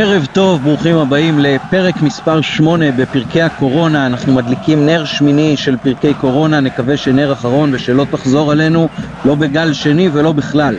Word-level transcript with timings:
ערב 0.00 0.26
טוב, 0.32 0.62
ברוכים 0.62 0.96
הבאים 0.96 1.38
לפרק 1.38 2.02
מספר 2.02 2.40
8 2.40 2.92
בפרקי 2.92 3.42
הקורונה. 3.42 4.06
אנחנו 4.06 4.34
מדליקים 4.34 4.86
נר 4.86 5.04
שמיני 5.04 5.56
של 5.56 5.76
פרקי 5.76 6.14
קורונה, 6.14 6.60
נקווה 6.60 6.96
שנר 6.96 7.32
אחרון 7.32 7.74
ושלא 7.74 8.06
תחזור 8.10 8.52
עלינו, 8.52 8.88
לא 9.24 9.34
בגל 9.34 9.72
שני 9.72 10.08
ולא 10.12 10.32
בכלל. 10.32 10.78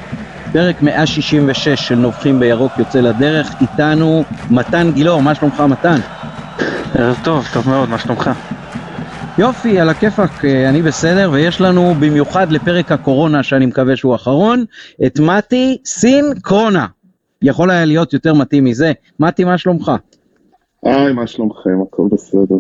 פרק 0.52 0.82
166 0.82 1.70
של 1.70 1.96
נובחים 1.96 2.40
בירוק 2.40 2.72
יוצא 2.78 3.00
לדרך, 3.00 3.56
איתנו 3.62 4.24
מתן 4.50 4.92
גילאור, 4.92 5.22
מה 5.22 5.36
שלומך 5.36 5.60
מתן? 5.60 6.00
ערב 6.96 7.18
טוב, 7.24 7.48
טוב 7.54 7.70
מאוד, 7.70 7.90
מה 7.90 8.00
שלומך? 8.00 8.30
יופי, 9.38 9.80
על 9.80 9.90
הכיפאק, 9.90 10.46
אה, 10.46 10.70
אני 10.70 10.82
בסדר, 10.82 11.30
ויש 11.34 11.62
לנו 11.62 11.96
במיוחד 12.00 12.52
לפרק 12.52 12.92
הקורונה, 12.92 13.44
שאני 13.44 13.66
מקווה 13.66 13.96
שהוא 13.96 14.16
אחרון, 14.16 14.66
את 15.06 15.20
מתי 15.20 15.78
סין 15.86 16.26
קרונה. 16.42 16.86
יכול 17.42 17.72
היה 17.72 17.86
להיות 17.86 18.14
יותר 18.14 18.34
מתאים 18.34 18.64
מזה. 18.64 18.92
מתי, 19.20 19.44
מה 19.44 19.58
שלומך? 19.58 19.92
היי, 20.84 21.14
מה 21.14 21.28
שלומכם? 21.28 21.82
הכל 21.88 22.08
בסדר. 22.12 22.56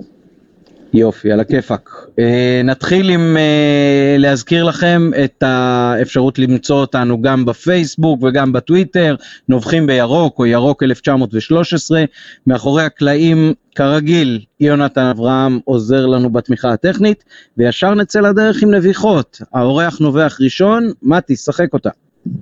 יופי, 0.93 1.31
על 1.31 1.39
הכיפאק. 1.39 1.89
אה, 2.19 2.61
נתחיל 2.63 3.09
עם 3.09 3.37
אה, 3.37 4.15
להזכיר 4.19 4.63
לכם 4.63 5.11
את 5.23 5.43
האפשרות 5.43 6.39
למצוא 6.39 6.81
אותנו 6.81 7.21
גם 7.21 7.45
בפייסבוק 7.45 8.23
וגם 8.23 8.53
בטוויטר, 8.53 9.15
נובחים 9.49 9.87
בירוק 9.87 10.39
או 10.39 10.45
ירוק 10.45 10.83
1913. 10.83 12.03
מאחורי 12.47 12.83
הקלעים, 12.83 13.53
כרגיל, 13.75 14.39
יונתן 14.59 15.05
אברהם 15.05 15.59
עוזר 15.65 16.05
לנו 16.05 16.29
בתמיכה 16.29 16.73
הטכנית, 16.73 17.23
וישר 17.57 17.95
נצא 17.95 18.19
לדרך 18.19 18.63
עם 18.63 18.73
נביחות. 18.73 19.41
האורח 19.53 19.99
נובח 19.99 20.37
ראשון, 20.41 20.91
מתי, 21.01 21.35
שחק 21.35 21.73
אותה. 21.73 21.89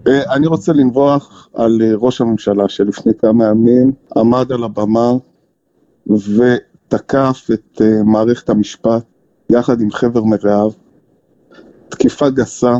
אה, 0.07 0.33
אני 0.33 0.47
רוצה 0.47 0.73
לנבוח 0.73 1.49
על 1.53 1.81
אה, 1.81 1.91
ראש 1.95 2.21
הממשלה 2.21 2.69
שלפני 2.69 3.13
כמה 3.13 3.45
ימים 3.45 3.91
עמד 4.17 4.51
על 4.51 4.63
הבמה 4.63 5.11
ותקף 6.07 7.47
את 7.53 7.81
אה, 7.81 8.03
מערכת 8.03 8.49
המשפט 8.49 9.03
יחד 9.49 9.81
עם 9.81 9.91
חבר 9.91 10.23
מרעיו, 10.23 10.71
תקיפה 11.89 12.29
גסה, 12.29 12.73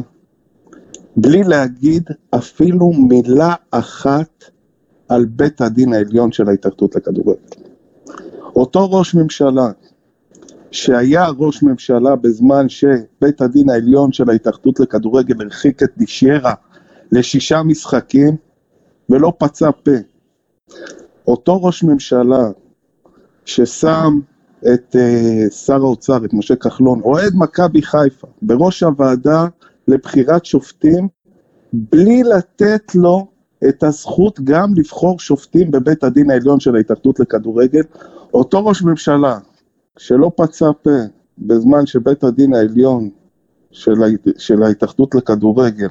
בלי 1.16 1.44
להגיד 1.44 2.04
אפילו 2.30 2.92
מילה 2.92 3.54
אחת 3.72 4.44
על 5.10 5.26
בית 5.26 5.62
הדין 5.62 5.94
העליון 5.94 6.32
של 6.32 6.50
ההתאחדות 6.50 6.96
לכדורגל. 6.96 7.40
אותו 8.56 8.92
ראש 8.92 9.16
ממשלה 9.16 9.72
שהיה 10.72 11.28
ראש 11.38 11.64
ממשלה 11.64 12.16
בזמן 12.16 12.70
שבית 12.70 13.42
הדין 13.42 13.70
העליון 13.70 14.12
של 14.12 14.30
ההתאחדות 14.30 14.80
לכדורגל 14.80 15.42
הרחיק 15.42 15.84
את 15.84 15.90
דישיירה 15.98 16.54
לשישה 17.12 17.64
משחקים 17.64 18.36
ולא 19.10 19.34
פצע 19.38 19.70
פה. 19.84 19.92
אותו 21.28 21.64
ראש 21.64 21.84
ממשלה 21.84 22.50
ששם 23.46 24.20
את 24.74 24.96
uh, 24.96 25.54
שר 25.54 25.76
האוצר, 25.76 26.26
את 26.26 26.34
משה 26.34 26.56
כחלון, 26.56 27.02
אוהד 27.02 27.34
מכבי 27.36 27.82
חיפה, 27.82 28.28
בראש 28.42 28.84
הוועדה 28.84 29.48
לבחירת 29.88 30.46
שופטים, 30.46 31.08
בלי 31.74 32.24
לתת 32.24 32.96
לו 32.96 33.28
את 33.70 33.84
הזכות 33.84 34.40
גם 34.44 34.74
לבחור 34.76 35.20
שופטים 35.20 35.72
בבית 35.72 36.04
הדין 36.04 36.32
העליון 36.32 36.60
של 36.60 36.76
ההתאחדות 36.76 37.20
לכדורגל. 37.20 37.82
אותו 38.34 38.66
ראש 38.66 38.82
ממשלה 38.82 39.38
שלא 39.98 40.32
פצע 40.36 40.72
פה 40.82 40.90
בזמן 41.38 41.86
שבית 41.86 42.24
הדין 42.24 42.54
העליון 42.54 43.10
של, 43.72 44.64
ההתאחדות 44.64 45.16
לכדורגל 45.16 45.88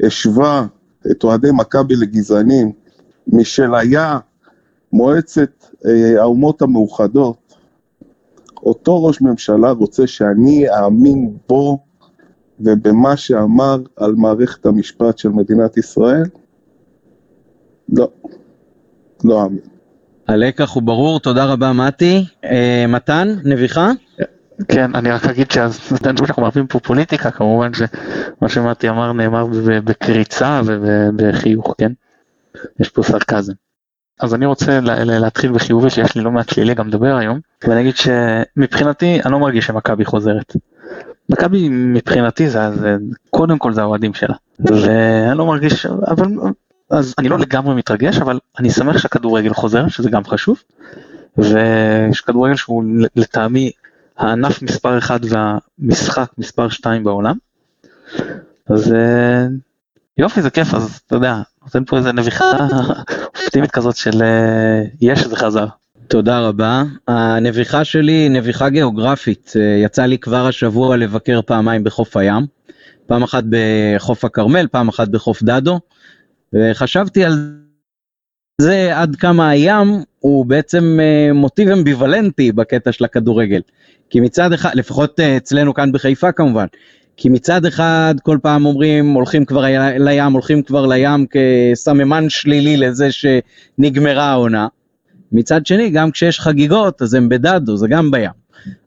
השווה 0.00 0.66
את 1.10 1.24
אוהדי 1.24 1.48
מכבי 1.52 1.94
לגזענים 1.96 2.72
משל 3.26 3.74
היה 3.74 4.18
מועצת 4.92 5.64
אה, 5.86 6.20
האומות 6.20 6.62
המאוחדות, 6.62 7.54
אותו 8.62 9.04
ראש 9.04 9.20
ממשלה 9.20 9.70
רוצה 9.70 10.06
שאני 10.06 10.66
אאמין 10.70 11.36
בו 11.48 11.78
ובמה 12.60 13.16
שאמר 13.16 13.76
על 13.96 14.14
מערכת 14.14 14.66
המשפט 14.66 15.18
של 15.18 15.28
מדינת 15.28 15.76
ישראל? 15.76 16.24
לא, 17.88 18.08
לא 19.24 19.42
אאמין. 19.42 19.60
הלקח 20.28 20.74
הוא 20.74 20.82
ברור, 20.82 21.20
תודה 21.20 21.44
רבה 21.44 21.72
מתי. 21.72 22.24
אה, 22.44 22.84
מתן, 22.88 23.28
נביחה? 23.44 23.90
כן, 24.68 24.94
אני 24.94 25.10
רק 25.10 25.24
אגיד 25.24 25.50
שאנחנו 25.50 26.42
מרבים 26.42 26.66
פה 26.66 26.80
פוליטיקה, 26.80 27.30
כמובן 27.30 27.70
שמה 27.74 28.48
שמתי 28.48 28.88
אמר 28.88 29.12
נאמר 29.12 29.46
בקריצה 29.84 30.60
ובחיוך, 30.64 31.74
כן? 31.78 31.92
יש 32.80 32.88
פה 32.88 33.02
סרקזם. 33.02 33.52
אז 34.20 34.34
אני 34.34 34.46
רוצה 34.46 34.80
להתחיל 35.04 35.52
בחיובי 35.52 35.90
שיש 35.90 36.14
לי 36.14 36.22
לא 36.22 36.30
מעט 36.30 36.48
שלילי 36.48 36.74
גם 36.74 36.88
לדבר 36.88 37.16
היום, 37.16 37.40
ואני 37.64 37.80
אגיד 37.80 37.94
שמבחינתי 37.96 39.20
אני 39.24 39.32
לא 39.32 39.38
מרגיש 39.38 39.66
שמכבי 39.66 40.04
חוזרת. 40.04 40.56
מכבי 41.28 41.68
מבחינתי 41.68 42.48
זה, 42.48 42.70
זה 42.74 42.96
קודם 43.30 43.58
כל 43.58 43.72
זה 43.72 43.80
האוהדים 43.80 44.14
שלה, 44.14 44.34
ואני 44.60 45.38
לא 45.38 45.46
מרגיש, 45.46 45.86
אבל 45.86 46.26
אז 46.90 47.14
אני 47.18 47.28
לא 47.28 47.38
לגמרי 47.38 47.74
מתרגש, 47.74 48.18
אבל 48.18 48.38
אני 48.58 48.70
שמח 48.70 48.98
שהכדורגל 48.98 49.54
חוזר, 49.54 49.88
שזה 49.88 50.10
גם 50.10 50.24
חשוב, 50.24 50.62
ויש 51.38 52.20
כדורגל 52.20 52.56
שהוא 52.56 52.84
לטעמי 53.16 53.70
הענף 54.18 54.62
מספר 54.62 54.98
1 54.98 55.20
והמשחק 55.28 56.30
מספר 56.38 56.68
2 56.68 57.04
בעולם. 57.04 57.36
אז 58.66 58.92
אה, 58.92 59.46
יופי 60.18 60.42
זה 60.42 60.50
כיף 60.50 60.74
אז 60.74 61.00
אתה 61.06 61.16
יודע 61.16 61.42
נותן 61.62 61.84
פה 61.84 61.96
איזה 61.96 62.12
נביכה 62.12 62.44
אופטימית 63.36 63.70
כזאת 63.70 63.96
של 63.96 64.22
אה, 64.22 64.82
יש 65.00 65.26
זה 65.26 65.36
חזר. 65.36 65.66
תודה 66.08 66.40
רבה. 66.40 66.82
הנביכה 67.08 67.84
שלי 67.84 68.12
היא 68.12 68.30
נביכה 68.30 68.68
גיאוגרפית. 68.68 69.52
אה, 69.56 69.62
יצא 69.84 70.06
לי 70.06 70.18
כבר 70.18 70.46
השבוע 70.46 70.96
לבקר 70.96 71.40
פעמיים 71.42 71.84
בחוף 71.84 72.16
הים. 72.16 72.46
פעם 73.06 73.22
אחת 73.22 73.44
בחוף 73.48 74.24
הכרמל, 74.24 74.66
פעם 74.66 74.88
אחת 74.88 75.08
בחוף 75.08 75.42
דדו. 75.42 75.80
וחשבתי 76.52 77.24
על 77.24 77.62
זה 78.62 78.98
עד 78.98 79.16
כמה 79.16 79.50
הים 79.50 80.02
הוא 80.20 80.46
בעצם 80.46 80.98
מוטיב 81.34 81.68
אמביוולנטי 81.68 82.52
בקטע 82.52 82.92
של 82.92 83.04
הכדורגל. 83.04 83.60
כי 84.10 84.20
מצד 84.20 84.52
אחד, 84.52 84.70
לפחות 84.74 85.20
אה, 85.20 85.36
אצלנו 85.36 85.74
כאן 85.74 85.92
בחיפה 85.92 86.32
כמובן, 86.32 86.66
כי 87.16 87.28
מצד 87.28 87.66
אחד 87.66 88.14
כל 88.22 88.38
פעם 88.42 88.66
אומרים 88.66 89.12
הולכים 89.12 89.44
כבר 89.44 89.64
לים, 89.98 90.32
הולכים 90.32 90.62
כבר 90.62 90.86
לים 90.86 91.26
כסממן 91.30 92.28
שלילי 92.28 92.76
לזה 92.76 93.08
שנגמרה 93.12 94.24
העונה. 94.24 94.66
מצד 95.32 95.66
שני, 95.66 95.90
גם 95.90 96.10
כשיש 96.10 96.40
חגיגות, 96.40 97.02
אז 97.02 97.14
הם 97.14 97.28
בדדו, 97.28 97.76
זה 97.76 97.88
גם 97.88 98.10
בים. 98.10 98.30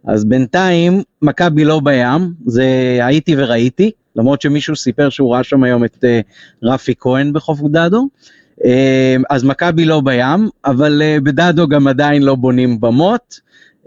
אז 0.07 0.25
בינתיים, 0.25 1.01
מכבי 1.21 1.65
לא 1.65 1.79
בים, 1.79 2.33
זה 2.45 2.65
הייתי 3.01 3.35
וראיתי, 3.37 3.91
למרות 4.15 4.41
שמישהו 4.41 4.75
סיפר 4.75 5.09
שהוא 5.09 5.33
ראה 5.33 5.43
שם 5.43 5.63
היום 5.63 5.85
את 5.85 5.95
uh, 6.03 6.07
רפי 6.63 6.93
כהן 6.99 7.33
בחוף 7.33 7.59
דדו. 7.61 8.07
אז 9.29 9.43
מכבי 9.43 9.85
לא 9.85 10.01
בים, 10.01 10.49
אבל 10.65 11.01
uh, 11.01 11.21
בדדו 11.21 11.67
גם 11.67 11.87
עדיין 11.87 12.23
לא 12.23 12.35
בונים 12.35 12.81
במות. 12.81 13.39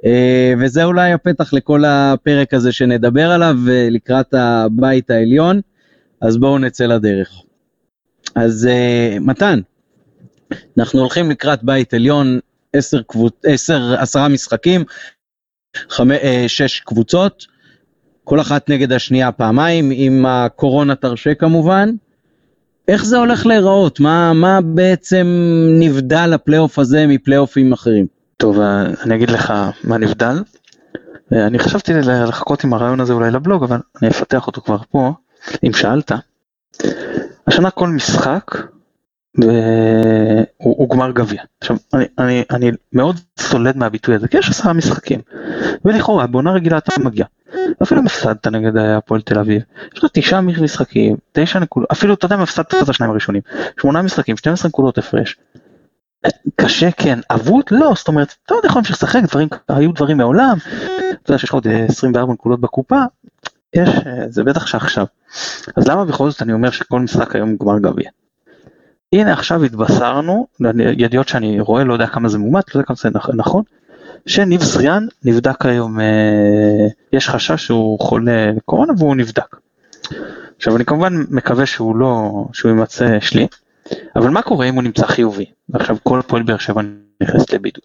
אה, 0.04 0.54
וזה 0.60 0.84
אולי 0.84 1.12
הפתח 1.12 1.52
לכל 1.52 1.84
הפרק 1.84 2.54
הזה 2.54 2.72
שנדבר 2.72 3.30
עליו 3.30 3.56
אה, 3.70 3.88
לקראת 3.90 4.34
הבית 4.34 5.10
העליון, 5.10 5.60
אז 6.20 6.36
בואו 6.36 6.58
נצא 6.58 6.86
לדרך. 6.86 7.30
אז 8.34 8.66
אה, 8.66 9.16
מתן, 9.20 9.60
אנחנו 10.78 11.00
הולכים 11.00 11.30
לקראת 11.30 11.64
בית 11.64 11.94
עליון, 11.94 12.38
עשר, 12.72 13.02
קבוצ... 13.02 13.34
עשר, 13.44 13.94
עשרה 13.98 14.28
משחקים, 14.28 14.84
חמ... 15.76 16.08
שש 16.46 16.80
קבוצות, 16.80 17.46
כל 18.24 18.40
אחת 18.40 18.70
נגד 18.70 18.92
השנייה 18.92 19.32
פעמיים, 19.32 19.90
עם 19.94 20.26
הקורונה 20.26 20.94
תרשה 20.94 21.34
כמובן. 21.34 21.90
איך 22.88 23.04
זה 23.04 23.16
הולך 23.16 23.46
להיראות? 23.46 24.00
מה, 24.00 24.32
מה 24.32 24.60
בעצם 24.60 25.26
נבדל 25.80 26.32
הפלייאוף 26.34 26.78
הזה 26.78 27.06
מפלייאופים 27.06 27.72
אחרים? 27.72 28.06
טוב, 28.36 28.60
אני 29.02 29.14
אגיד 29.14 29.30
לך 29.30 29.52
מה 29.84 29.98
נבדל. 29.98 30.42
אני 31.32 31.58
חשבתי 31.58 31.92
לחכות 31.94 32.64
עם 32.64 32.74
הרעיון 32.74 33.00
הזה 33.00 33.12
אולי 33.12 33.30
לבלוג, 33.30 33.62
אבל 33.62 33.78
אני 34.02 34.10
אפתח 34.10 34.46
אותו 34.46 34.60
כבר 34.60 34.78
פה, 34.90 35.12
אם 35.66 35.72
שאלת. 35.72 36.12
השנה 37.46 37.70
כל 37.70 37.88
משחק 37.88 38.56
הוא, 39.44 40.76
הוא 40.78 40.90
גמר 40.90 41.10
גביע. 41.10 41.42
עכשיו, 41.60 41.76
אני, 41.94 42.04
אני, 42.18 42.44
אני 42.50 42.70
מאוד 42.92 43.20
סולד 43.38 43.76
מהביטוי 43.76 44.14
הזה, 44.14 44.28
כי 44.28 44.38
יש 44.38 44.48
עשרה 44.48 44.72
משחקים. 44.72 45.20
ולכאורה, 45.84 46.26
בעונה 46.26 46.52
רגילה 46.52 46.78
אתה 46.78 46.92
מגיע. 47.04 47.24
אפילו 47.82 48.00
אם 48.00 48.06
הפסדת 48.06 48.46
נגד 48.46 48.76
הפועל 48.76 49.20
תל 49.20 49.38
אביב, 49.38 49.62
יש 49.94 50.04
לך 50.04 50.10
תשעה 50.12 50.40
משחקים, 50.40 51.16
תשע 51.32 51.58
נקודות, 51.58 51.90
אפילו 51.92 52.14
אתה 52.14 52.26
יודע 52.26 52.36
אם 52.36 52.40
הפסדת 52.40 52.74
את 52.82 52.88
השניים 52.88 53.10
הראשונים, 53.10 53.42
שמונה 53.80 54.02
משחקים, 54.02 54.36
12 54.36 54.68
נקודות 54.68 54.98
הפרש. 54.98 55.36
קשה 56.56 56.90
כן, 56.90 57.18
אבוד 57.30 57.64
לא, 57.70 57.92
זאת 57.96 58.08
אומרת, 58.08 58.34
אתה 58.46 58.54
עוד 58.54 58.64
יכול 58.64 58.78
להמשיך 58.78 58.96
לשחק, 58.96 59.20
דברים, 59.22 59.48
היו 59.68 59.92
דברים 59.92 60.16
מעולם, 60.16 60.56
אתה 61.22 61.30
יודע 61.30 61.38
שיש 61.38 61.48
לך 61.48 61.54
עוד 61.54 61.66
24 61.88 62.32
נקודות 62.32 62.60
בקופה, 62.60 63.02
יש, 63.74 63.88
זה 64.28 64.44
בטח 64.44 64.66
שעכשיו. 64.66 65.06
אז 65.76 65.88
למה 65.88 66.04
בכל 66.04 66.30
זאת 66.30 66.42
אני 66.42 66.52
אומר 66.52 66.70
שכל 66.70 67.00
משחק 67.00 67.34
היום 67.34 67.56
גמר 67.56 67.78
גביע? 67.78 68.10
הנה 69.12 69.32
עכשיו 69.32 69.64
התבשרנו, 69.64 70.46
ידיעות 70.96 71.28
שאני 71.28 71.60
רואה, 71.60 71.84
לא 71.84 71.92
יודע 71.92 72.06
כמה 72.06 72.28
זה 72.28 72.38
מומט, 72.38 72.74
לא 72.74 72.80
יודע 72.80 72.86
כמה 72.86 72.96
זה 72.96 73.08
נכון, 73.34 73.62
שניב 74.26 74.62
זריאן 74.62 75.06
נבדק 75.24 75.66
היום, 75.66 76.00
אה, 76.00 76.86
יש 77.12 77.28
חשש 77.28 77.66
שהוא 77.66 78.00
חולה 78.00 78.50
קורונה 78.64 78.92
והוא 78.98 79.16
נבדק. 79.16 79.56
עכשיו 80.56 80.76
אני 80.76 80.84
כמובן 80.84 81.14
מקווה 81.30 81.66
שהוא 81.66 81.96
לא, 81.96 82.30
שהוא 82.52 82.70
יימצא 82.70 83.20
שלי, 83.20 83.46
אבל 84.16 84.28
מה 84.28 84.42
קורה 84.42 84.66
אם 84.66 84.74
הוא 84.74 84.82
נמצא 84.82 85.06
חיובי? 85.06 85.44
ועכשיו 85.68 85.96
כל 86.02 86.20
פועל 86.26 86.42
באר 86.42 86.58
שבע 86.58 86.82
נכנס 87.22 87.52
לבידוד. 87.52 87.82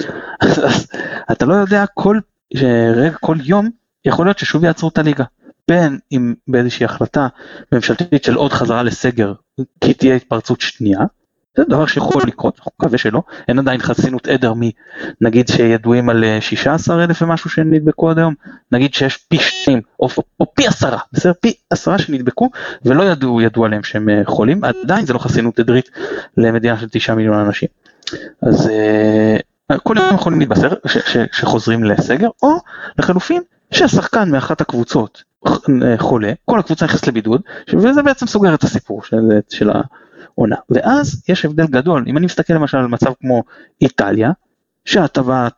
אז 0.40 0.86
אתה 1.32 1.46
לא 1.46 1.54
יודע 1.54 1.84
כל, 1.94 2.18
רגע, 2.94 3.16
כל 3.20 3.36
יום 3.44 3.70
יכול 4.04 4.26
להיות 4.26 4.38
ששוב 4.38 4.64
יעצרו 4.64 4.88
את 4.88 4.98
הליגה. 4.98 5.24
בין 5.68 5.98
אם 6.12 6.34
באיזושהי 6.48 6.84
החלטה 6.84 7.28
ממשלתית 7.72 8.24
של 8.24 8.34
עוד 8.34 8.52
חזרה 8.52 8.82
לסגר 8.82 9.32
כי 9.80 9.94
תהיה 9.94 10.14
התפרצות 10.14 10.60
שנייה, 10.60 11.00
זה 11.56 11.64
דבר 11.68 11.86
שיכול 11.86 12.22
לקרות, 12.26 12.60
אני 12.60 12.70
מקווה 12.80 12.98
שלא, 12.98 13.22
אין 13.48 13.58
עדיין 13.58 13.80
חסינות 13.80 14.28
עדר 14.28 14.52
מנגיד 15.20 15.48
שידועים 15.48 16.08
על 16.08 16.24
16 16.40 16.98
אה, 16.98 17.04
אלף 17.04 17.22
ומשהו 17.22 17.50
שנדבקו 17.50 18.10
עד 18.10 18.18
היום, 18.18 18.34
נגיד 18.72 18.94
שיש 18.94 19.16
פי 19.16 19.38
שתיים 19.38 19.80
או, 20.00 20.08
או 20.40 20.54
פי 20.54 20.66
עשרה, 20.66 20.98
בסדר? 21.12 21.32
פי 21.40 21.52
עשרה 21.70 21.98
שנדבקו 21.98 22.50
ולא 22.84 23.02
ידעו, 23.02 23.40
ידעו 23.40 23.64
עליהם 23.64 23.82
שהם 23.82 24.08
אה, 24.08 24.22
חולים, 24.24 24.60
עדיין 24.64 25.06
זה 25.06 25.12
לא 25.12 25.18
חסינות 25.18 25.58
עדרית 25.58 25.90
למדינה 26.36 26.78
של 26.78 26.88
תשעה 26.88 27.16
מיליון 27.16 27.38
אנשים. 27.38 27.68
אז 28.42 28.70
uh, 29.72 29.78
כל 29.78 29.94
יום 29.98 30.14
יכולים 30.14 30.40
להתבשר 30.40 30.68
שחוזרים 31.32 31.84
לסגר, 31.84 32.28
או 32.42 32.56
לחלופין 32.98 33.42
שהשחקן 33.70 34.30
מאחת 34.30 34.60
הקבוצות 34.60 35.22
חולה, 35.98 36.32
כל 36.44 36.58
הקבוצה 36.58 36.84
נכנסת 36.84 37.06
לבידוד, 37.06 37.40
וזה 37.72 38.02
בעצם 38.02 38.26
סוגר 38.26 38.54
את 38.54 38.62
הסיפור 38.62 39.02
של, 39.02 39.16
של 39.48 39.70
העונה. 39.70 40.56
ואז 40.70 41.22
יש 41.28 41.44
הבדל 41.44 41.66
גדול, 41.66 42.04
אם 42.06 42.16
אני 42.16 42.26
מסתכל 42.26 42.54
למשל 42.54 42.78
על 42.78 42.86
מצב 42.86 43.12
כמו 43.20 43.42
איטליה, 43.80 44.30
שהטבה, 44.84 45.48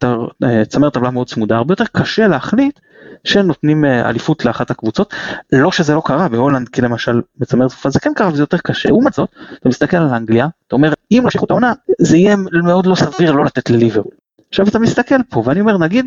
צמרת 0.69 0.95
טבלה 0.95 1.11
מאוד 1.11 1.29
צמודה, 1.29 1.57
הרבה 1.57 1.73
יותר 1.73 1.85
קשה 1.93 2.29
להחליט 2.29 2.81
שנותנים 3.25 3.85
אה, 3.85 4.09
אליפות 4.09 4.45
לאחת 4.45 4.71
הקבוצות, 4.71 5.15
לא 5.53 5.73
שזה 5.73 5.95
לא 5.95 6.03
קרה 6.05 6.29
בהולנד, 6.29 6.69
כי 6.69 6.81
למשל 6.81 7.21
בצמרת 7.37 7.71
תקופה 7.71 7.91
זה 7.91 8.01
כן 8.01 8.13
קרה 8.17 8.29
וזה 8.33 8.43
יותר 8.43 8.59
קשה, 8.59 8.89
לעומת 8.89 9.13
זאת, 9.13 9.29
אתה 9.61 9.69
מסתכל 9.69 9.97
על 9.97 10.09
אנגליה, 10.09 10.49
אתה 10.67 10.77
אומר, 10.77 10.93
אם 11.11 11.21
נמשיכו 11.25 11.45
את 11.45 11.51
העונה, 11.51 11.73
זה 12.01 12.17
יהיה 12.17 12.37
מאוד 12.65 12.87
לא 12.87 12.95
סביר 12.95 13.33
לא 13.33 13.45
לתת 13.45 13.71
לליברול. 13.71 14.15
עכשיו 14.49 14.69
אתה 14.69 14.79
מסתכל 14.79 15.23
פה, 15.29 15.43
ואני 15.45 15.61
אומר, 15.61 15.79
נגיד, 15.79 16.07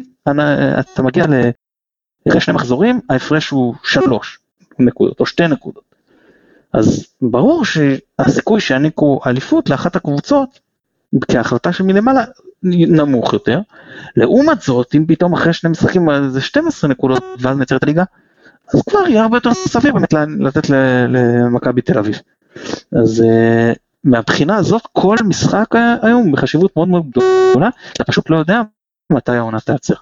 אתה 0.94 1.04
מגיע 1.04 1.26
אחרי 2.30 2.42
שני 2.42 2.54
מחזורים 2.54 3.00
ההפרש 3.10 3.50
הוא 3.50 3.76
שלוש 3.84 4.40
נקודות 4.80 5.20
או 5.20 5.26
שתי 5.26 5.48
נקודות. 5.48 5.84
אז 6.74 7.08
ברור 7.22 7.64
שהסיכוי 7.66 8.62
שיעניקו 8.62 9.20
אליפות 9.26 9.70
לאחת 9.70 9.96
הקבוצות 9.96 10.60
כהחלטה 11.32 11.74
שמלמעלה 11.74 12.24
נמוך 12.64 13.34
יותר. 13.34 13.60
לעומת 14.16 14.62
זאת 14.62 14.96
אם 14.96 15.06
פתאום 15.08 15.34
אחרי 15.34 15.54
שני 15.54 15.70
משחקים 15.70 16.08
זה 16.30 16.42
12 16.42 16.90
נקודות 16.90 17.24
ואז 17.40 17.58
נצר 17.58 17.76
את 17.76 17.84
הליגה 17.84 18.04
אז 18.74 18.82
כבר 18.90 19.08
יהיה 19.08 19.22
הרבה 19.24 19.38
יותר 19.38 19.54
סביר 19.54 19.94
באמת 19.94 20.14
לתת 20.40 20.70
למכבי 21.10 21.82
תל 21.82 22.00
אביב. 22.00 22.20
אז 22.92 23.24
uh, 23.24 23.78
מהבחינה 24.04 24.56
הזאת 24.56 24.82
כל 24.94 25.18
משחק 25.26 25.76
היום 26.02 26.32
בחשיבות 26.32 26.76
מאוד 26.76 26.88
מאוד 26.88 27.10
גדולה 27.10 27.70
אתה 27.94 28.04
פשוט 28.04 28.30
לא 28.30 28.38
יודע 28.38 28.62
מתי 29.10 29.32
העונה 29.32 29.60
תעצר. 29.60 29.94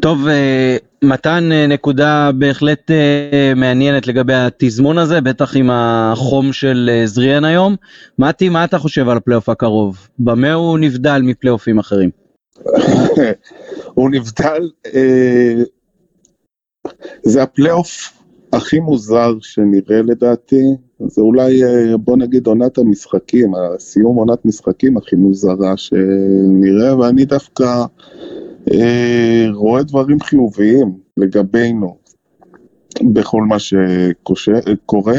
טוב, 0.00 0.28
אה, 0.28 0.76
מתן 1.02 1.48
אה, 1.52 1.66
נקודה 1.66 2.30
בהחלט 2.38 2.90
אה, 2.90 3.52
מעניינת 3.56 4.06
לגבי 4.06 4.34
התזמון 4.34 4.98
הזה, 4.98 5.20
בטח 5.20 5.56
עם 5.56 5.70
החום 5.72 6.52
של 6.52 7.02
זריאן 7.04 7.44
היום. 7.44 7.76
מתי, 8.18 8.48
מה 8.48 8.64
אתה 8.64 8.78
חושב 8.78 9.08
על 9.08 9.16
הפלייאוף 9.16 9.48
הקרוב? 9.48 10.08
במה 10.18 10.52
הוא 10.52 10.78
נבדל 10.78 11.20
מפלייאופים 11.24 11.78
אחרים? 11.78 12.10
הוא 13.94 14.10
נבדל, 14.10 14.70
זה 17.22 17.42
הפלייאוף 17.42 18.12
הכי 18.52 18.80
מוזר 18.80 19.34
שנראה 19.40 20.02
לדעתי, 20.02 20.62
זה 21.06 21.20
אולי 21.20 21.62
בוא 21.96 22.16
נגיד 22.16 22.46
עונת 22.46 22.78
המשחקים, 22.78 23.52
סיום 23.78 24.16
עונת 24.16 24.44
משחקים 24.44 24.96
הכי 24.96 25.16
מוזרה 25.16 25.76
שנראה, 25.76 26.98
ואני 26.98 27.24
דווקא... 27.24 27.84
אה, 28.70 29.46
רואה 29.52 29.82
דברים 29.82 30.20
חיוביים 30.20 30.92
לגבינו 31.16 31.96
בכל 33.02 33.42
מה 33.42 33.58
שקורה. 33.58 35.16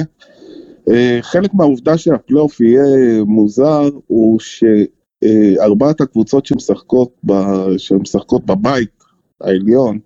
אה, 0.89 1.17
חלק 1.21 1.53
מהעובדה 1.53 1.97
שהפלייאוף 1.97 2.61
יהיה 2.61 3.23
מוזר 3.25 3.89
הוא 4.07 4.39
שארבעת 4.39 6.01
הקבוצות 6.01 6.45
שמשחקות, 6.45 7.11
ב, 7.23 7.33
שמשחקות 7.77 8.45
בבית 8.45 9.03
העליון, 9.41 9.99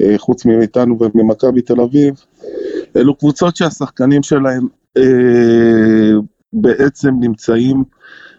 אה, 0.00 0.14
חוץ 0.18 0.44
מאיתנו 0.44 0.98
וממכבי 1.00 1.62
תל 1.62 1.80
אביב, 1.80 2.14
אלו 2.96 3.14
קבוצות 3.14 3.56
שהשחקנים 3.56 4.22
שלהם 4.22 4.66
בעצם 6.52 7.14
נמצאים 7.20 7.84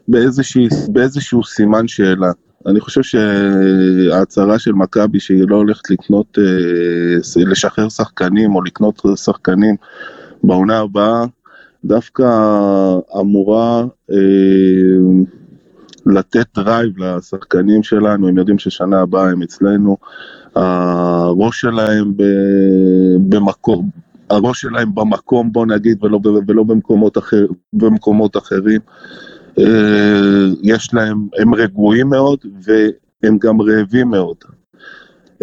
באיזשה, 0.10 0.60
באיזשהו 0.88 1.44
סימן 1.44 1.88
שאלה. 1.88 2.32
אני 2.66 2.80
חושב 2.80 3.02
שההצהרה 3.04 4.60
של 4.60 4.74
מכבי 4.74 5.20
שהיא 5.20 5.44
לא 5.48 5.56
הולכת 5.56 5.90
לקנות, 5.90 6.38
אה, 6.38 7.44
לשחרר 7.46 7.90
שחקנים 7.90 8.56
או 8.56 8.62
לקנות 8.62 9.02
שחקנים 9.16 9.76
בעונה 10.44 10.80
הבאה, 10.80 11.26
דווקא 11.86 12.24
אמורה 13.20 13.86
אה, 14.12 14.18
לתת 16.06 16.46
drive 16.56 16.98
לשחקנים 16.98 17.84
שלנו, 17.84 18.28
הם 18.28 18.38
יודעים 18.38 18.60
ששנה 18.60 19.02
הבאה 19.02 19.30
הם 19.30 19.42
אצלנו, 19.42 19.98
הראש 20.56 21.62
שלהם 21.62 22.14
במקום, 23.30 23.90
הראש 24.30 24.62
שלהם 24.62 24.96
במקום 24.96 25.52
בוא 25.52 25.66
נגיד 25.66 26.04
ולא, 26.04 26.20
ולא 26.48 26.64
במקומות, 26.64 27.18
אחר, 27.18 27.46
במקומות 27.74 28.38
אחרים. 28.38 28.82
אה, 29.60 30.48
יש 30.62 30.94
להם, 30.94 31.28
הם 31.40 31.56
רגועים 31.56 32.10
מאוד 32.10 32.40
והם 32.62 33.38
גם 33.38 33.62
רעבים 33.62 34.10
מאוד. 34.10 34.38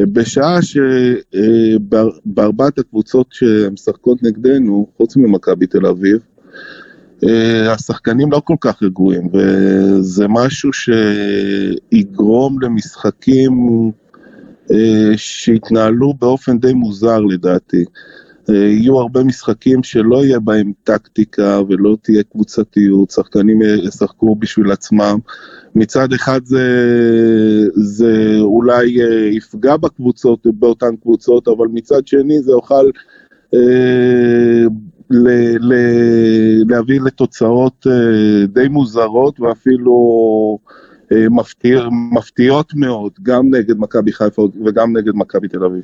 בשעה 0.01 0.59
שבארבעת 1.83 2.79
הקבוצות 2.79 3.27
שמשחקות 3.31 4.23
נגדנו, 4.23 4.87
חוץ 4.97 5.17
ממכבי 5.17 5.67
תל 5.67 5.87
אביב, 5.87 6.19
אה, 7.25 7.73
השחקנים 7.73 8.33
לא 8.33 8.43
כל 8.45 8.57
כך 8.61 8.83
רגועים, 8.83 9.29
וזה 9.35 10.29
משהו 10.29 10.71
שיגרום 10.73 12.63
למשחקים 12.63 13.53
אה, 14.71 15.13
שיתנהלו 15.17 16.15
באופן 16.15 16.59
די 16.59 16.73
מוזר 16.73 17.21
לדעתי. 17.21 17.85
יהיו 18.49 18.99
הרבה 18.99 19.25
משחקים 19.25 19.83
שלא 19.83 20.25
יהיה 20.25 20.41
בהם 20.41 20.73
טקטיקה 20.85 21.61
ולא 21.69 21.97
תהיה 22.03 22.23
קבוצתיות, 22.23 23.11
שחקנים 23.11 23.63
ישחקו 23.63 24.37
בשביל 24.37 24.73
עצמם. 24.73 25.19
מצד 25.75 26.13
אחד 26.13 26.41
זה, 26.45 26.67
זה 27.75 28.37
אולי 28.41 29.03
אה, 29.03 29.29
יפגע 29.33 29.77
בקבוצות, 29.77 30.47
באותן 30.47 30.97
קבוצות, 30.97 31.49
אבל 31.49 31.67
מצד 31.73 32.07
שני 32.07 32.43
זה 32.43 32.53
יוכל 32.53 32.91
אה, 33.55 34.65
ל, 35.11 35.29
ל, 35.61 35.75
להביא 36.69 37.01
לתוצאות 37.01 37.87
אה, 37.87 38.47
די 38.47 38.69
מוזרות 38.69 39.41
ואפילו 39.41 39.97
אה, 41.13 41.29
מפתיע, 41.31 41.89
מפתיעות 42.13 42.75
מאוד, 42.75 43.13
גם 43.23 43.55
נגד 43.55 43.79
מכבי 43.79 44.13
חיפה 44.13 44.49
וגם 44.67 44.97
נגד 44.97 45.13
מכבי 45.15 45.49
תל 45.49 45.65
אביב. 45.65 45.83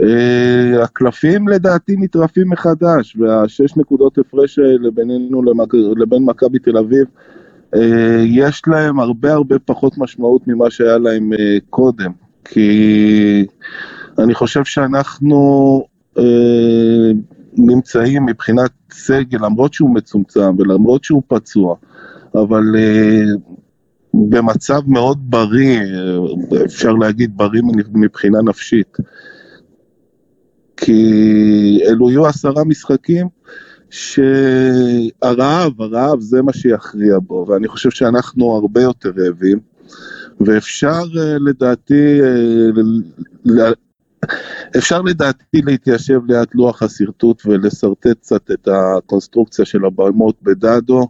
Uh, 0.00 0.82
הקלפים 0.82 1.48
לדעתי 1.48 1.96
נטרפים 1.98 2.50
מחדש, 2.50 3.16
והשש 3.16 3.76
נקודות 3.76 4.18
הפרש 4.18 4.58
האלה 4.58 4.90
בינינו 4.90 5.42
למק... 5.42 5.74
לבין 5.74 6.24
מכבי 6.24 6.58
תל 6.58 6.78
אביב, 6.78 7.06
uh, 7.74 7.78
יש 8.24 8.62
להם 8.66 9.00
הרבה 9.00 9.32
הרבה 9.32 9.58
פחות 9.58 9.98
משמעות 9.98 10.48
ממה 10.48 10.70
שהיה 10.70 10.98
להם 10.98 11.32
uh, 11.32 11.36
קודם, 11.70 12.12
כי 12.44 13.46
אני 14.18 14.34
חושב 14.34 14.64
שאנחנו 14.64 15.82
נמצאים 17.56 18.26
מבחינת 18.26 18.70
סגל, 18.92 19.38
למרות 19.46 19.74
שהוא 19.74 19.94
מצומצם 19.94 20.54
ולמרות 20.58 21.04
שהוא 21.04 21.22
פצוע, 21.28 21.74
אבל 22.34 22.62
במצב 24.14 24.80
מאוד 24.86 25.18
בריא, 25.30 25.80
אפשר 26.64 26.92
להגיד 26.92 27.36
בריא 27.36 27.62
מבחינה 27.94 28.42
נפשית. 28.42 28.96
כי 30.76 31.80
אלו 31.88 32.10
יהיו 32.10 32.26
עשרה 32.26 32.64
משחקים 32.64 33.26
שהרעב, 33.90 35.82
הרעב 35.82 36.20
זה 36.20 36.42
מה 36.42 36.52
שיכריע 36.52 37.18
בו, 37.18 37.46
ואני 37.48 37.68
חושב 37.68 37.90
שאנחנו 37.90 38.52
הרבה 38.52 38.82
יותר 38.82 39.12
רעבים, 39.16 39.58
ואפשר 40.40 41.02
אה, 41.18 41.36
לדעתי, 41.46 42.20
אה, 42.22 43.72
אפשר 44.78 45.02
לדעתי 45.02 45.62
להתיישב 45.62 46.20
ליד 46.28 46.48
לוח 46.54 46.82
השרטוט 46.82 47.46
ולשרטט 47.46 48.06
קצת 48.06 48.50
את 48.50 48.68
הקונסטרוקציה 48.72 49.64
של 49.64 49.84
הבמות 49.84 50.36
בדאדו, 50.42 51.08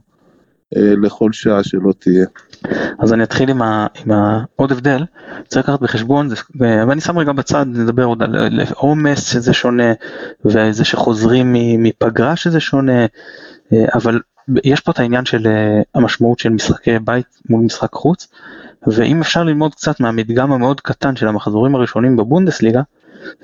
לכל 0.77 1.33
שעה 1.33 1.65
שלא 1.65 1.93
תהיה. 1.99 2.27
אז 2.99 3.13
אני 3.13 3.23
אתחיל 3.23 3.51
עם, 3.51 3.63
ה, 3.63 3.87
עם 4.05 4.11
העוד 4.11 4.73
הבדל, 4.73 5.05
צריך 5.49 5.69
לקחת 5.69 5.81
בחשבון, 5.81 6.29
זה, 6.29 6.37
ואני 6.59 7.01
שם 7.01 7.19
רגע 7.19 7.33
בצד, 7.33 7.67
נדבר 7.69 8.05
עוד 8.05 8.23
על 8.23 8.61
עומס 8.75 9.33
שזה 9.33 9.53
שונה, 9.53 9.93
וזה 10.45 10.85
שחוזרים 10.85 11.53
מפגרה 11.79 12.37
שזה 12.37 12.61
שונה, 12.61 13.07
אבל 13.95 14.21
יש 14.65 14.81
פה 14.81 14.93
את 14.93 14.99
העניין 14.99 15.25
של 15.25 15.47
המשמעות 15.95 16.39
של 16.39 16.49
משחקי 16.49 16.99
בית 16.99 17.27
מול 17.51 17.61
משחק 17.65 17.93
חוץ, 17.93 18.29
ואם 18.87 19.21
אפשר 19.21 19.43
ללמוד 19.43 19.75
קצת 19.75 20.01
מהמדגם 20.01 20.53
המאוד 20.53 20.81
קטן 20.81 21.17
של 21.17 21.29
המחזורים 21.29 21.75
הראשונים 21.75 22.17
בבונדסליגה, 22.17 22.83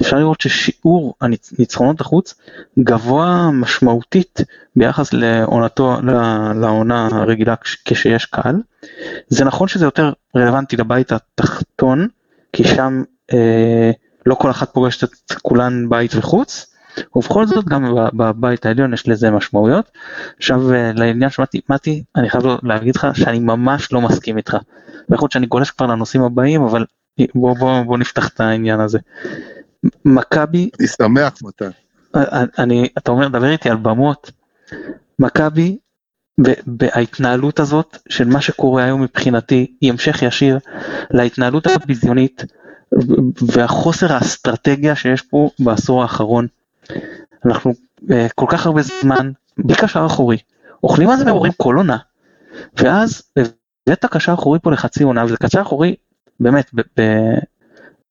אפשר 0.03 0.17
לראות 0.17 0.41
ששיעור 0.41 1.15
הניצחונות 1.21 2.01
החוץ 2.01 2.35
גבוה 2.79 3.51
משמעותית 3.53 4.41
ביחס 4.77 5.13
לעונתו, 5.13 5.97
לעונה 6.55 7.09
הרגילה 7.13 7.55
כשיש 7.85 8.25
קהל. 8.25 8.57
זה 9.29 9.45
נכון 9.45 9.69
שזה 9.69 9.85
יותר 9.85 10.13
רלוונטי 10.37 10.77
לבית 10.77 11.13
התחתון, 11.13 12.09
כי 12.53 12.65
שם 12.65 13.03
אה, 13.33 13.91
לא 14.27 14.35
כל 14.35 14.51
אחת 14.51 14.75
פוגשת 14.75 15.05
את 15.05 15.33
כולן 15.43 15.89
בית 15.89 16.15
וחוץ, 16.15 16.75
ובכל 17.17 17.47
זאת 17.47 17.65
גם 17.65 17.95
בבית 18.13 18.67
העליון 18.67 18.95
יש 18.95 19.09
לזה 19.09 19.31
משמעויות. 19.31 19.91
עכשיו 20.39 20.73
אה, 20.73 20.93
לעניין 20.95 21.31
שמעתי, 21.31 21.61
מתי, 21.69 22.03
אני 22.17 22.31
חייב 22.31 22.45
להגיד 22.63 22.97
לך 22.97 23.07
שאני 23.15 23.39
ממש 23.39 23.93
לא 23.93 24.01
מסכים 24.01 24.37
איתך. 24.37 24.57
ויכול 25.09 25.25
להיות 25.25 25.33
שאני 25.33 25.47
גולש 25.47 25.71
כבר 25.71 25.87
לנושאים 25.87 26.23
הבאים, 26.23 26.63
אבל 26.63 26.85
בוא, 27.35 27.57
בוא, 27.57 27.83
בוא 27.83 27.99
נפתח 27.99 28.29
את 28.29 28.41
העניין 28.41 28.81
הזה. 28.81 28.99
מכבי, 30.05 30.71
אני 30.81 30.89
שמח 30.89 31.43
מתן. 31.43 31.71
אני, 32.59 32.89
אתה 32.99 33.11
אומר 33.11 33.29
דבר 33.29 33.51
איתי 33.51 33.71
על 33.71 33.77
במות, 33.77 34.31
מכבי 35.19 35.79
בהתנהלות 36.67 37.61
הזאת 37.61 37.97
של 38.09 38.29
מה 38.29 38.41
שקורה 38.41 38.85
היום 38.85 39.03
מבחינתי 39.03 39.77
היא 39.81 39.91
המשך 39.91 40.23
ישיר 40.23 40.59
להתנהלות 41.11 41.67
הביזיונית 41.67 42.45
והחוסר 43.53 44.13
האסטרטגיה 44.13 44.97
שיש 44.97 45.23
פה 45.23 45.51
בעשור 45.59 46.03
האחרון. 46.03 46.47
אנחנו 47.45 47.73
אה, 48.11 48.27
כל 48.35 48.47
כך 48.49 48.67
הרבה 48.67 48.81
זמן 48.83 49.33
בלי 49.59 49.77
קשר 49.77 50.07
אחורי 50.07 50.39
אוכלים 50.83 51.11
על 51.11 51.17
זה 51.17 51.27
ואומרים 51.27 51.53
כל 51.57 51.77
עונה 51.77 51.97
ואז 52.77 53.23
הבאת 53.37 54.05
קשר 54.05 54.35
אחורי 54.35 54.59
פה 54.63 54.73
לחצי 54.73 55.03
עונה 55.03 55.25
וזה 55.25 55.37
קשר 55.37 55.61
אחורי 55.61 55.97
באמת 56.41 56.71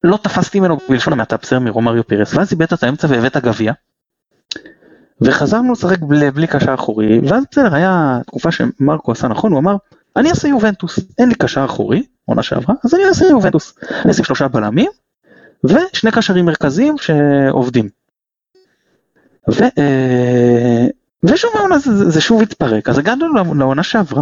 לא 0.03 0.17
תפסתי 0.17 0.59
ממנו 0.59 0.77
בלשון 0.89 1.13
המעטה 1.13 1.37
בסדר 1.37 1.59
מרומריו 1.59 2.07
פירס, 2.07 2.33
ואז 2.33 2.51
איבדת 2.51 2.73
את 2.73 2.83
האמצע 2.83 3.07
והבאת 3.09 3.37
גביע. 3.37 3.73
וחזרנו 5.21 5.71
לשחק 5.71 5.99
בלי, 5.99 6.47
קשר 6.47 6.73
אחורי, 6.73 7.19
ואז 7.19 7.43
בסדר, 7.51 7.75
היה 7.75 8.19
תקופה 8.27 8.51
שמרקו 8.51 9.11
עשה 9.11 9.27
נכון, 9.27 9.51
הוא 9.51 9.59
אמר, 9.59 9.75
אני 10.15 10.29
אעשה 10.29 10.47
יובנטוס, 10.47 10.99
אין 11.17 11.29
לי 11.29 11.35
קשר 11.35 11.65
אחורי, 11.65 12.03
עונה 12.25 12.43
שעברה, 12.43 12.75
אז 12.85 12.93
אני 12.93 13.05
אעשה 13.05 13.25
יובנטוס. 13.25 13.73
אני 13.91 14.07
אעשה 14.07 14.23
שלושה 14.23 14.47
בלמים, 14.47 14.91
ושני 15.63 16.11
קשרים 16.11 16.45
מרכזיים 16.45 16.95
שעובדים. 16.97 17.89
ו, 19.51 19.63
אה, 19.63 20.87
ושוב 21.23 21.51
העונה 21.55 21.79
זה, 21.79 22.09
זה 22.09 22.21
שוב 22.21 22.41
התפרק, 22.41 22.89
אז 22.89 22.97
הגענו 22.97 23.27
לעונה 23.55 23.83
שעברה. 23.83 24.21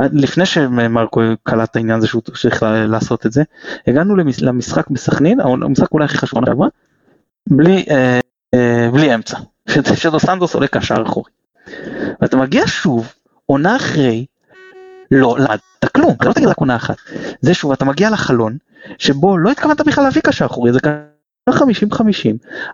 לפני 0.00 0.46
שמרקו 0.46 1.20
קלט 1.42 1.70
את 1.70 1.76
העניין 1.76 1.98
הזה 1.98 2.06
שהוא 2.06 2.22
צריך 2.22 2.62
לעשות 2.62 3.26
את 3.26 3.32
זה, 3.32 3.42
הגענו 3.86 4.16
למשחק 4.42 4.90
בסכנין, 4.90 5.40
המשחק 5.40 5.92
אולי 5.92 6.04
הכי 6.04 6.18
חשוב 6.18 6.46
שעברה, 6.46 6.68
בלי, 7.50 7.84
אה, 7.90 8.20
אה, 8.54 8.90
בלי 8.92 9.14
אמצע, 9.14 9.38
שדו 9.94 10.20
סנדוס 10.20 10.54
עולה 10.54 10.66
קשר 10.66 11.02
אחורי. 11.06 11.30
ואתה 12.20 12.36
מגיע 12.36 12.62
שוב, 12.66 13.12
עונה 13.46 13.76
אחרי, 13.76 14.26
לא 15.10 15.36
למדת 15.38 15.92
כלום, 15.94 16.12
אתה 16.12 16.28
לא 16.28 16.32
תגיד 16.32 16.48
רק 16.48 16.58
עונה 16.58 16.76
אחת. 16.76 16.96
זה 17.40 17.54
שוב, 17.54 17.72
אתה 17.72 17.84
מגיע 17.84 18.10
לחלון, 18.10 18.56
שבו 18.98 19.38
לא 19.38 19.50
התכוונת 19.50 19.80
בכלל 19.80 20.04
להביא 20.04 20.22
קשר 20.22 20.46
אחורי, 20.46 20.72
זה 20.72 20.80
50-50, 21.50 21.52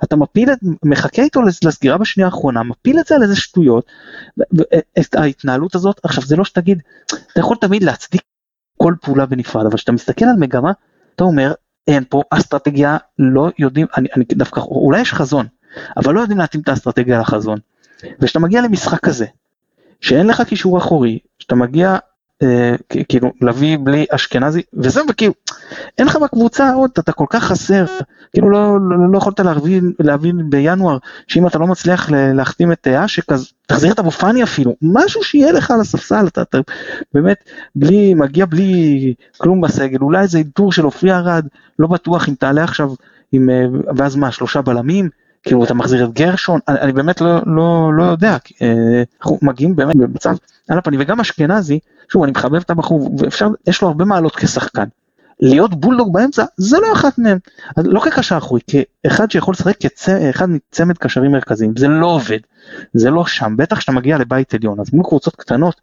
אתה 0.05 0.17
מפיל 0.17 0.53
את, 0.53 0.59
מחכה 0.85 1.23
איתו 1.23 1.43
לסגירה 1.43 1.99
בשנייה 1.99 2.27
האחרונה, 2.27 2.63
מפיל 2.63 3.01
את 3.01 3.07
זה 3.07 3.15
על 3.15 3.23
איזה 3.23 3.37
שטויות, 3.37 3.87
את 4.99 5.15
ההתנהלות 5.15 5.75
הזאת, 5.75 6.01
עכשיו 6.03 6.25
זה 6.25 6.37
לא 6.37 6.45
שתגיד, 6.45 6.83
אתה 7.07 7.41
יכול 7.41 7.57
תמיד 7.61 7.83
להצדיק 7.83 8.23
כל 8.77 8.95
פעולה 9.03 9.27
בנפרד, 9.27 9.67
אבל 9.67 9.77
כשאתה 9.77 9.93
מסתכל 9.93 10.25
על 10.25 10.37
מגמה, 10.39 10.73
אתה 11.17 11.25
אומר, 11.25 11.53
אין 11.89 12.05
פה 12.09 12.23
אסטרטגיה, 12.31 12.97
לא 13.19 13.51
יודעים, 13.59 13.87
אני, 13.97 14.09
אני 14.17 14.25
דווקא, 14.33 14.61
אולי 14.61 15.01
יש 15.01 15.13
חזון, 15.13 15.47
אבל 15.97 16.15
לא 16.15 16.21
יודעים 16.21 16.39
להתאים 16.39 16.63
את 16.63 16.69
האסטרטגיה 16.69 17.21
לחזון. 17.21 17.59
וכשאתה 18.21 18.39
מגיע 18.39 18.63
למשחק 18.63 19.01
כזה, 19.01 19.27
שאין 20.01 20.27
לך 20.27 20.43
קישור 20.43 20.79
אחורי, 20.79 21.19
שאתה 21.39 21.55
מגיע 21.55 21.91
אה, 21.91 21.99
כאילו 23.09 23.33
להביא 23.40 23.78
בלי 23.83 24.07
אשכנזי 24.11 24.62
וזהו 24.75 25.07
וכאילו 25.09 25.33
אין 25.99 26.07
לך 26.07 26.16
בקבוצה 26.16 26.73
עוד 26.73 26.90
אתה 26.99 27.12
כל 27.12 27.25
כך 27.30 27.45
חסר 27.45 27.85
כאילו 28.33 28.50
לא, 28.50 28.78
לא, 28.90 29.12
לא 29.12 29.18
יכולת 29.18 29.40
להבין, 29.40 29.92
להבין 29.99 30.50
בינואר 30.50 30.99
שאם 31.26 31.47
אתה 31.47 31.59
לא 31.59 31.66
מצליח 31.66 32.11
להחתים 32.11 32.73
את 32.73 32.87
אה, 32.87 33.04
אשק 33.04 33.33
אז 33.33 33.52
תחזיר 33.66 33.92
את 33.92 33.99
אבו 33.99 34.11
פאני 34.11 34.42
אפילו 34.42 34.75
משהו 34.83 35.25
שיהיה 35.25 35.52
לך 35.52 35.71
על 35.71 35.80
הספסל 35.80 36.26
אתה, 36.26 36.42
אתה 36.42 36.59
באמת 37.14 37.45
בלי 37.75 38.14
מגיע 38.14 38.47
בלי 38.47 39.14
כלום 39.38 39.61
בסגל 39.61 39.99
אולי 40.00 40.23
איזה 40.23 40.38
איתור 40.38 40.73
של 40.73 40.85
עופרי 40.85 41.12
ארד 41.12 41.47
לא 41.78 41.87
בטוח 41.87 42.28
אם 42.28 42.35
תעלה 42.35 42.64
עכשיו 42.64 42.90
עם 43.33 43.50
אה, 43.50 43.64
ואז 43.97 44.16
מה 44.16 44.33
שלושה 44.33 44.62
בלמים 44.62 45.09
כאילו 45.49 45.64
אתה 45.64 45.75
מחזיר 45.75 46.05
את 46.05 46.12
גרשון, 46.12 46.61
אני, 46.69 46.81
אני 46.81 46.93
באמת 46.93 47.21
לא, 47.21 47.40
לא, 47.47 47.90
לא 47.97 48.02
יודע, 48.02 48.37
אה, 48.62 49.02
אנחנו 49.21 49.38
מגיעים 49.43 49.76
באמת 49.76 49.97
במצב 49.97 50.35
על 50.69 50.78
הפנים, 50.78 51.00
וגם 51.02 51.21
אשכנזי, 51.21 51.78
שוב 52.12 52.23
אני 52.23 52.33
מחבב 52.33 52.55
את 52.55 52.71
הבחור, 52.71 53.11
ואפשר, 53.19 53.49
יש 53.67 53.83
לו 53.83 53.88
הרבה 53.88 54.05
מעלות 54.05 54.37
כשחקן. 54.37 54.85
להיות 55.40 55.81
בולדוג 55.81 56.12
באמצע 56.12 56.45
זה 56.57 56.76
לא 56.78 56.93
אחת 56.93 57.19
מהם, 57.19 57.38
לא 57.76 58.00
כקשר 58.00 58.38
אחורי, 58.38 58.61
כאחד 58.67 59.31
שיכול 59.31 59.52
לשחק 59.52 59.76
כאחד 59.81 60.47
מצמד 60.49 60.99
קשרים 60.99 61.33
מרכזיים, 61.33 61.73
זה 61.78 61.88
לא 61.88 62.07
עובד, 62.07 62.38
זה 62.95 63.11
לא 63.11 63.26
שם, 63.26 63.55
בטח 63.57 63.78
כשאתה 63.78 63.93
מגיע 63.93 64.19
לבית 64.19 64.55
עליון, 64.55 64.81
אז 64.81 64.87
מול 64.93 65.07
קבוצות 65.07 65.37
קטנות, 65.37 65.81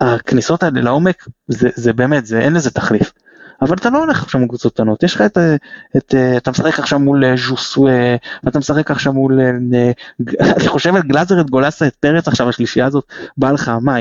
הכניסות 0.00 0.62
האלה 0.62 0.80
לעומק, 0.80 1.28
זה, 1.48 1.68
זה 1.74 1.92
באמת, 1.92 2.26
זה, 2.26 2.40
אין 2.40 2.52
לזה 2.52 2.70
תחליף. 2.70 3.12
אבל 3.62 3.76
אתה 3.76 3.90
לא 3.90 3.98
הולך 3.98 4.22
עכשיו 4.22 4.40
מול 4.40 4.48
קבוצות 4.48 4.72
קטנות, 4.74 5.02
יש 5.02 5.14
לך 5.14 5.20
את, 5.20 5.38
את, 5.96 6.14
אתה 6.36 6.50
משחק 6.50 6.78
עכשיו 6.78 6.98
מול 6.98 7.24
אה, 7.24 7.34
ז'וסווה, 7.36 8.16
ואתה 8.44 8.58
משחק 8.58 8.90
עכשיו 8.90 9.12
מול, 9.12 9.40
אה, 9.40 9.50
אני 10.40 10.68
חושב 10.74 10.94
על 10.94 11.02
גלאזר, 11.02 11.40
את 11.40 11.50
גולסה, 11.50 11.86
את 11.86 11.94
פרץ 11.94 12.28
עכשיו, 12.28 12.48
השלישייה 12.48 12.86
הזאת, 12.86 13.04
בא 13.36 13.50
לך 13.50 13.68
אה, 13.68 13.98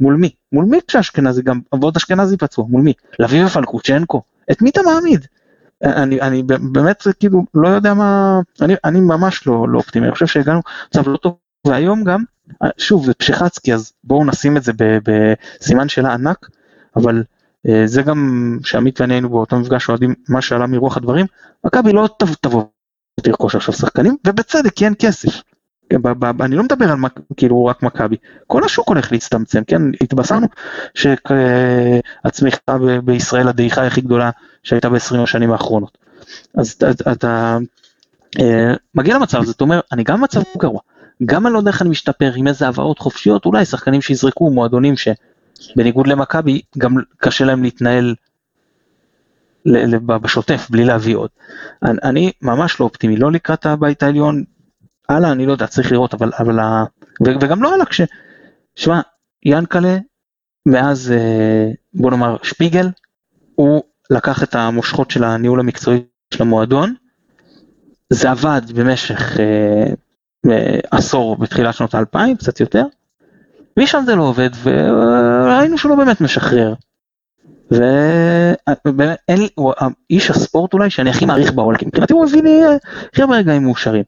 מול 0.00 0.14
מי? 0.14 0.30
מול 0.52 0.64
מי 0.64 0.78
כשאשכנזי 0.88 1.42
גם, 1.42 1.60
ועוד 1.80 1.96
אשכנזי 1.96 2.36
פצוע, 2.36 2.64
מול 2.68 2.82
מי? 2.82 2.92
לביא 3.18 3.44
ופלקוצ'נקו, 3.44 4.22
את 4.50 4.62
מי 4.62 4.70
אתה 4.70 4.80
מעמיד? 4.82 5.26
אני, 5.84 6.20
אני 6.20 6.42
באמת 6.72 7.06
כאילו 7.20 7.44
לא 7.54 7.68
יודע 7.68 7.94
מה, 7.94 8.40
אני, 8.60 8.74
אני 8.84 9.00
ממש 9.00 9.46
לא, 9.46 9.68
לא 9.68 9.78
אופטימי, 9.78 10.06
אני 10.06 10.12
חושב 10.12 10.26
שהגענו 10.26 10.60
למצב 10.94 11.10
לא 11.10 11.16
טוב, 11.16 11.36
והיום 11.66 12.04
גם, 12.04 12.22
שוב 12.78 13.06
זה 13.06 13.14
פשחצקי 13.14 13.74
אז 13.74 13.92
בואו 14.04 14.24
נשים 14.24 14.56
את 14.56 14.62
זה 14.62 14.72
בסימן 14.78 15.88
שאלה 15.88 16.14
ענק, 16.14 16.48
אבל 16.96 17.16
אה, 17.16 17.22
זה 17.84 18.02
גם 18.02 18.58
שעמית 18.64 19.00
ואני 19.00 19.14
היינו 19.14 19.28
באותו 19.28 19.56
מפגש 19.56 19.88
אוהדים 19.88 20.14
מה 20.28 20.42
שעלה 20.42 20.66
מרוח 20.66 20.96
הדברים, 20.96 21.26
מכבי 21.66 21.92
לא 21.92 22.08
תבוא 22.40 22.62
תרכוש 23.20 23.54
עכשיו 23.54 23.74
שחקנים, 23.74 24.16
ובצדק 24.26 24.72
כי 24.72 24.84
אין 24.84 24.94
כסף. 24.98 25.42
אני 26.40 26.56
לא 26.56 26.62
מדבר 26.62 26.92
על 26.92 26.98
כאילו 27.36 27.64
רק 27.64 27.82
מכבי, 27.82 28.16
כל 28.46 28.64
השוק 28.64 28.88
הולך 28.88 29.12
להצטמצם, 29.12 29.64
כן, 29.64 29.82
התבשרנו 30.00 30.46
שהצמיחה 30.94 32.78
בישראל 33.04 33.48
הדעיכה 33.48 33.86
הכי 33.86 34.00
גדולה 34.00 34.30
שהייתה 34.62 34.88
ב-20 34.88 35.18
השנים 35.22 35.52
האחרונות. 35.52 35.98
אז 36.54 36.76
אתה 37.12 37.58
אה, 38.40 38.74
מגיע 38.94 39.14
למצב, 39.16 39.42
זאת 39.44 39.60
אומרת, 39.60 39.84
אני 39.92 40.04
גם 40.04 40.20
במצב 40.20 40.40
גרוע, 40.58 40.80
גם 41.24 41.46
אני 41.46 41.54
לא 41.54 41.58
יודע 41.58 41.70
איך 41.70 41.82
אני 41.82 41.90
משתפר 41.90 42.32
עם 42.36 42.48
איזה 42.48 42.64
העברות 42.64 42.98
חופשיות, 42.98 43.46
אולי 43.46 43.64
שחקנים 43.64 44.00
שיזרקו, 44.00 44.50
מועדונים 44.50 44.96
ש... 44.96 45.08
בניגוד 45.76 46.06
למכבי, 46.06 46.60
גם 46.78 46.94
קשה 47.16 47.44
להם 47.44 47.62
להתנהל 47.62 48.14
בשוטף 50.06 50.66
בלי 50.70 50.84
להביא 50.84 51.16
עוד. 51.16 51.30
אני, 51.82 51.98
אני 52.02 52.32
ממש 52.42 52.80
לא 52.80 52.84
אופטימי, 52.84 53.16
לא 53.16 53.32
לקראת 53.32 53.66
הבית 53.66 54.02
העליון, 54.02 54.44
הלאה 55.08 55.32
אני 55.32 55.46
לא 55.46 55.52
יודע, 55.52 55.66
צריך 55.66 55.92
לראות, 55.92 56.14
אבל, 56.14 56.30
אבל 56.38 56.58
וגם 57.20 57.62
לא 57.62 57.74
הלאה 57.74 57.86
כש... 57.86 58.00
שמע, 58.74 59.00
ינקלה, 59.44 59.98
מאז 60.66 61.12
אה, 61.12 61.70
בוא 61.94 62.10
נאמר 62.10 62.36
שפיגל, 62.42 62.88
הוא 63.54 63.82
לקח 64.10 64.42
את 64.42 64.54
המושכות 64.54 65.10
של 65.10 65.24
הניהול 65.24 65.60
המקצועי 65.60 66.02
של 66.34 66.42
המועדון, 66.42 66.94
זה 68.10 68.30
עבד 68.30 68.62
במשך 68.74 69.36
אה, 69.40 69.92
אה, 70.50 70.80
עשור 70.90 71.36
בתחילת 71.36 71.74
שנות 71.74 71.94
האלפיים, 71.94 72.36
קצת 72.36 72.60
יותר, 72.60 72.84
משם 73.76 74.02
זה 74.06 74.14
לא 74.14 74.22
עובד 74.22 74.50
וראינו 75.60 75.78
שהוא 75.78 75.90
לא 75.90 75.96
באמת 75.96 76.20
משחרר. 76.20 76.74
ובאמת 78.86 79.50
הוא 79.54 79.72
איש 80.10 80.30
הספורט 80.30 80.72
אולי 80.72 80.90
שאני 80.90 81.10
הכי 81.10 81.26
מעריך 81.26 81.52
בעולם, 81.52 81.78
כי 81.78 81.86
מבחינתי 81.86 82.12
הוא 82.12 82.24
הביא 82.24 82.42
לי 82.42 82.60
הכי 83.12 83.22
הרבה 83.22 83.36
רגעים 83.36 83.62
מאושרים. 83.62 84.04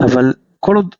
אבל 0.00 0.32
כל 0.60 0.76
עוד, 0.76 0.94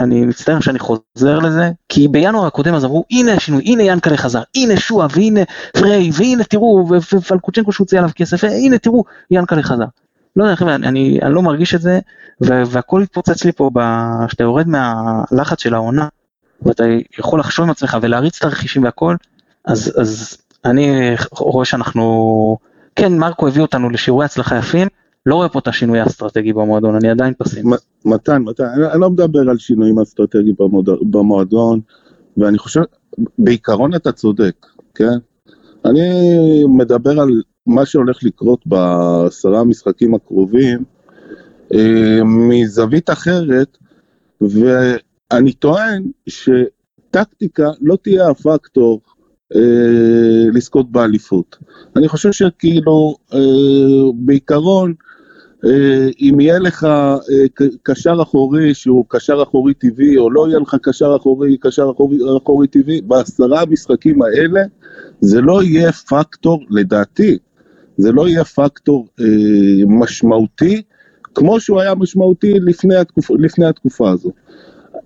אני 0.00 0.24
מצטער 0.24 0.60
שאני 0.60 0.78
חוזר 0.78 1.38
לזה, 1.38 1.70
כי 1.88 2.08
בינואר 2.08 2.46
הקודם 2.46 2.74
אז 2.74 2.84
אמרו 2.84 3.04
הנה 3.10 3.32
השינוי, 3.32 3.62
הנה 3.66 3.82
ינקלה 3.82 4.16
חזר, 4.16 4.42
הנה 4.56 4.76
שועה 4.76 5.06
והנה 5.10 5.40
פריי 5.72 6.10
והנה 6.12 6.44
תראו 6.44 6.88
ופלקוצ'נקו 6.90 7.72
שהוציא 7.72 7.98
עליו 7.98 8.10
כסף, 8.14 8.44
הנה 8.44 8.78
תראו 8.78 9.04
ינקלה 9.30 9.62
חזר. 9.62 9.84
לא 10.36 10.44
יודע 10.44 10.56
חבר'ה, 10.56 10.74
אני, 10.74 11.20
אני 11.22 11.34
לא 11.34 11.42
מרגיש 11.42 11.74
את 11.74 11.80
זה 11.80 12.00
והכל 12.40 13.02
התפוצץ 13.02 13.44
לי 13.44 13.52
פה 13.52 13.70
כשאתה 14.28 14.42
יורד 14.42 14.68
מהלחץ 14.68 15.60
של 15.60 15.74
העונה 15.74 16.08
ואתה 16.62 16.84
יכול 17.18 17.40
לחשוב 17.40 17.64
עם 17.64 17.70
עצמך 17.70 17.96
ולהריץ 18.02 18.36
את 18.38 18.44
הרכישים 18.44 18.84
והכל, 18.84 19.16
אז, 19.64 19.92
אז 20.00 20.36
אני 20.64 21.14
רואה 21.30 21.64
שאנחנו, 21.64 22.56
כן 22.96 23.18
מרקו 23.18 23.48
הביא 23.48 23.62
אותנו 23.62 23.90
לשיעורי 23.90 24.24
הצלחה 24.24 24.56
יפים, 24.56 24.88
לא 25.26 25.34
רואה 25.34 25.48
פה 25.48 25.58
את 25.58 25.68
השינוי 25.68 26.00
האסטרטגי 26.00 26.52
במועדון, 26.52 26.94
אני 26.94 27.10
עדיין 27.10 27.34
פסימי. 27.38 27.76
מתן, 28.04 28.42
מתן, 28.42 28.64
אני 28.64 29.00
לא 29.00 29.10
מדבר 29.10 29.50
על 29.50 29.58
שינויים 29.58 29.98
אסטרטגיים 29.98 30.54
במועדון, 31.00 31.80
ואני 32.36 32.58
חושב, 32.58 32.80
בעיקרון 33.38 33.94
אתה 33.94 34.12
צודק, 34.12 34.66
כן? 34.94 35.18
אני 35.84 36.10
מדבר 36.68 37.20
על 37.20 37.42
מה 37.66 37.86
שהולך 37.86 38.18
לקרות 38.22 38.66
בעשרה 38.66 39.60
המשחקים 39.60 40.14
הקרובים 40.14 40.84
אה, 41.74 42.20
מזווית 42.24 43.10
אחרת, 43.10 43.78
ואני 45.32 45.52
טוען 45.52 46.10
שטקטיקה 46.26 47.70
לא 47.80 47.96
תהיה 48.02 48.28
הפקטור 48.28 49.00
אה, 49.56 49.60
לזכות 50.52 50.92
באליפות. 50.92 51.56
אני 51.96 52.08
חושב 52.08 52.32
שכאילו, 52.32 53.16
אה, 53.34 53.38
בעיקרון, 54.14 54.94
אה, 55.64 56.08
אם 56.20 56.40
יהיה 56.40 56.58
לך 56.58 56.84
אה, 56.84 57.66
קשר 57.82 58.22
אחורי 58.22 58.74
שהוא 58.74 59.04
קשר 59.08 59.42
אחורי 59.42 59.74
טבעי, 59.74 60.16
או 60.16 60.30
לא 60.30 60.48
יהיה 60.48 60.58
לך 60.58 60.76
קשר 60.82 61.16
אחורי, 61.16 61.56
קשר 61.60 61.90
אחורי, 61.90 62.18
אחורי 62.42 62.66
טבעי, 62.66 63.00
בעשרה 63.00 63.62
המשחקים 63.62 64.22
האלה 64.22 64.60
זה 65.20 65.40
לא 65.40 65.62
יהיה 65.62 65.92
פקטור, 65.92 66.64
לדעתי, 66.70 67.38
זה 67.96 68.12
לא 68.12 68.28
יהיה 68.28 68.44
פקטור 68.44 69.06
אה, 69.20 69.24
משמעותי, 69.86 70.82
כמו 71.34 71.60
שהוא 71.60 71.80
היה 71.80 71.94
משמעותי 71.94 72.54
לפני, 72.60 72.96
התקופ, 72.96 73.30
לפני 73.30 73.66
התקופה 73.66 74.10
הזו. 74.10 74.30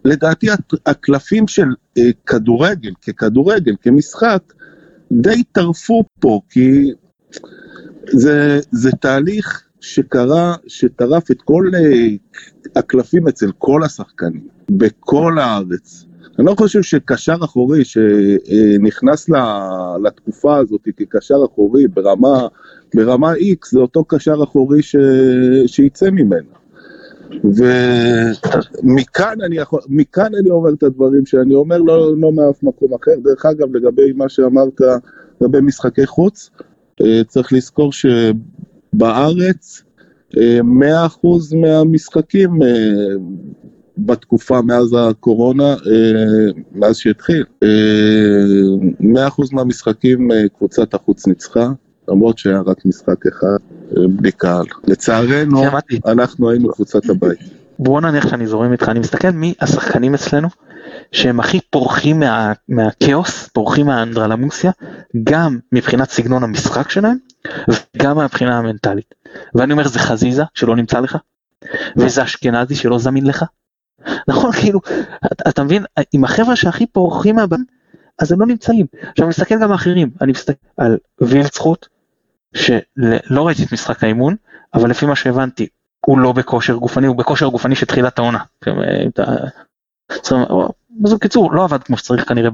לדעתי 0.04 0.47
הקלפים 0.87 1.49
של 1.49 1.69
אה, 1.99 2.11
כדורגל, 2.26 2.92
ככדורגל, 3.07 3.75
כמשחק, 3.83 4.42
די 5.12 5.42
טרפו 5.52 6.04
פה, 6.21 6.40
כי 6.50 6.92
זה, 8.07 8.61
זה 8.71 8.90
תהליך 8.92 9.62
שקרה, 9.80 10.54
שטרף 10.66 11.30
את 11.30 11.42
כל 11.42 11.71
אה, 11.75 12.09
הקלפים 12.76 13.28
אצל 13.28 13.52
כל 13.59 13.83
השחקנים, 13.85 14.49
בכל 14.71 15.38
הארץ. 15.38 16.04
אני 16.38 16.47
לא 16.47 16.54
חושב 16.59 16.83
שקשר 16.83 17.37
אחורי 17.45 17.85
שנכנס 17.85 19.30
לתקופה 20.04 20.57
הזאת 20.57 20.88
כקשר 20.97 21.38
אחורי 21.52 21.88
ברמה, 21.88 22.49
ברמה 22.95 23.33
X 23.35 23.69
זה 23.71 23.78
אותו 23.78 24.04
קשר 24.04 24.42
אחורי 24.42 24.83
ש... 24.83 24.97
שיצא 25.66 26.11
ממנו. 26.11 26.60
ומכאן 28.85 29.41
אני, 29.45 29.57
יכול, 29.57 29.81
מכאן 29.89 30.35
אני 30.41 30.51
אומר 30.51 30.73
את 30.73 30.83
הדברים 30.83 31.27
שאני 31.27 31.55
אומר, 31.55 31.79
לא, 31.79 32.17
לא 32.17 32.33
מאף 32.33 32.63
מקום 32.63 32.95
אחר. 32.95 33.13
דרך 33.25 33.47
אגב, 33.47 33.77
לגבי 33.77 34.13
מה 34.13 34.29
שאמרת, 34.29 34.81
לגבי 35.41 35.61
משחקי 35.61 36.07
חוץ, 36.07 36.51
אה, 37.03 37.25
צריך 37.29 37.53
לזכור 37.53 37.93
שבארץ 37.93 39.83
100% 40.33 40.37
אה, 40.37 41.59
מהמשחקים 41.61 42.63
אה, 42.63 42.69
בתקופה 43.99 44.62
מאז 44.62 44.97
הקורונה, 44.99 45.77
מאז 46.73 46.97
שהתחיל, 46.97 47.45
100% 49.01 49.05
מהמשחקים 49.53 50.29
קבוצת 50.57 50.95
החוץ 50.95 51.27
ניצחה. 51.27 51.73
למרות 52.11 52.38
שהיה 52.38 52.61
רק 52.66 52.87
משחק 52.87 53.27
אחד 53.27 53.57
בלי 53.92 54.33
קהל. 54.33 54.64
לצערנו, 54.87 55.62
אנחנו 56.07 56.51
היינו 56.51 56.68
קבוצת 56.68 57.11
הבית. 57.11 57.38
בוא 57.79 58.01
נניח 58.01 58.29
שאני 58.29 58.46
זורם 58.46 58.73
איתך, 58.73 58.88
אני 58.88 59.01
מסתכל 59.01 59.31
מי 59.31 59.55
השחקנים 59.61 60.14
אצלנו 60.14 60.49
שהם 61.12 61.40
הכי 61.40 61.61
פורחים 61.70 62.20
מה, 62.20 62.53
מהכאוס, 62.68 63.49
פורחים 63.49 63.87
מהאנדרלמוסיה, 63.87 64.70
גם 65.25 65.59
מבחינת 65.73 66.11
סגנון 66.11 66.44
המשחק 66.44 66.90
שלהם, 66.90 67.16
וגם 67.68 68.16
מהבחינה 68.16 68.59
המנטלית. 68.59 69.14
ואני 69.55 69.73
אומר 69.73 69.88
זה 69.88 69.99
חזיזה 69.99 70.42
שלא 70.55 70.77
נמצא 70.77 71.01
לך, 71.01 71.18
וזה 71.96 72.23
אשכנזי 72.23 72.75
שלא 72.75 72.99
זמין 72.99 73.27
לך. 73.27 73.44
נכון, 74.29 74.53
כאילו, 74.53 74.81
אתה, 75.33 75.51
אתה 75.51 75.64
מבין, 75.64 75.85
עם 76.12 76.25
החבר'ה 76.25 76.57
שהכי 76.57 76.87
פורחים 76.87 77.37
מהבן, 77.37 77.61
אז 78.18 78.33
הם 78.33 78.40
לא 78.40 78.46
נמצאים. 78.46 78.87
עכשיו 78.92 79.25
אני 79.25 79.29
מסתכל 79.29 79.55
גם 79.62 79.73
האחרים, 79.73 80.11
אני 80.20 80.33
מסתכל 80.33 80.66
על 80.77 80.99
וילצחוט, 81.20 81.87
שלא 82.55 83.47
ראיתי 83.47 83.65
את 83.65 83.73
משחק 83.73 84.05
האימון, 84.05 84.37
אבל 84.75 84.91
לפי 84.91 85.07
מה 85.07 85.17
שהבנתי, 85.17 85.67
הוא 86.07 86.19
לא 86.19 86.33
בכושר 86.33 86.75
גופני, 86.75 87.07
הוא 87.07 87.17
בכושר 87.17 87.47
גופני 87.47 87.77
של 87.77 87.87
תחילת 87.87 88.19
העונה. 88.19 88.39
אז 91.05 91.15
בקיצור, 91.15 91.53
לא 91.53 91.65
עבד 91.65 91.83
כמו 91.83 91.97
שצריך 91.97 92.29
כנראה 92.29 92.51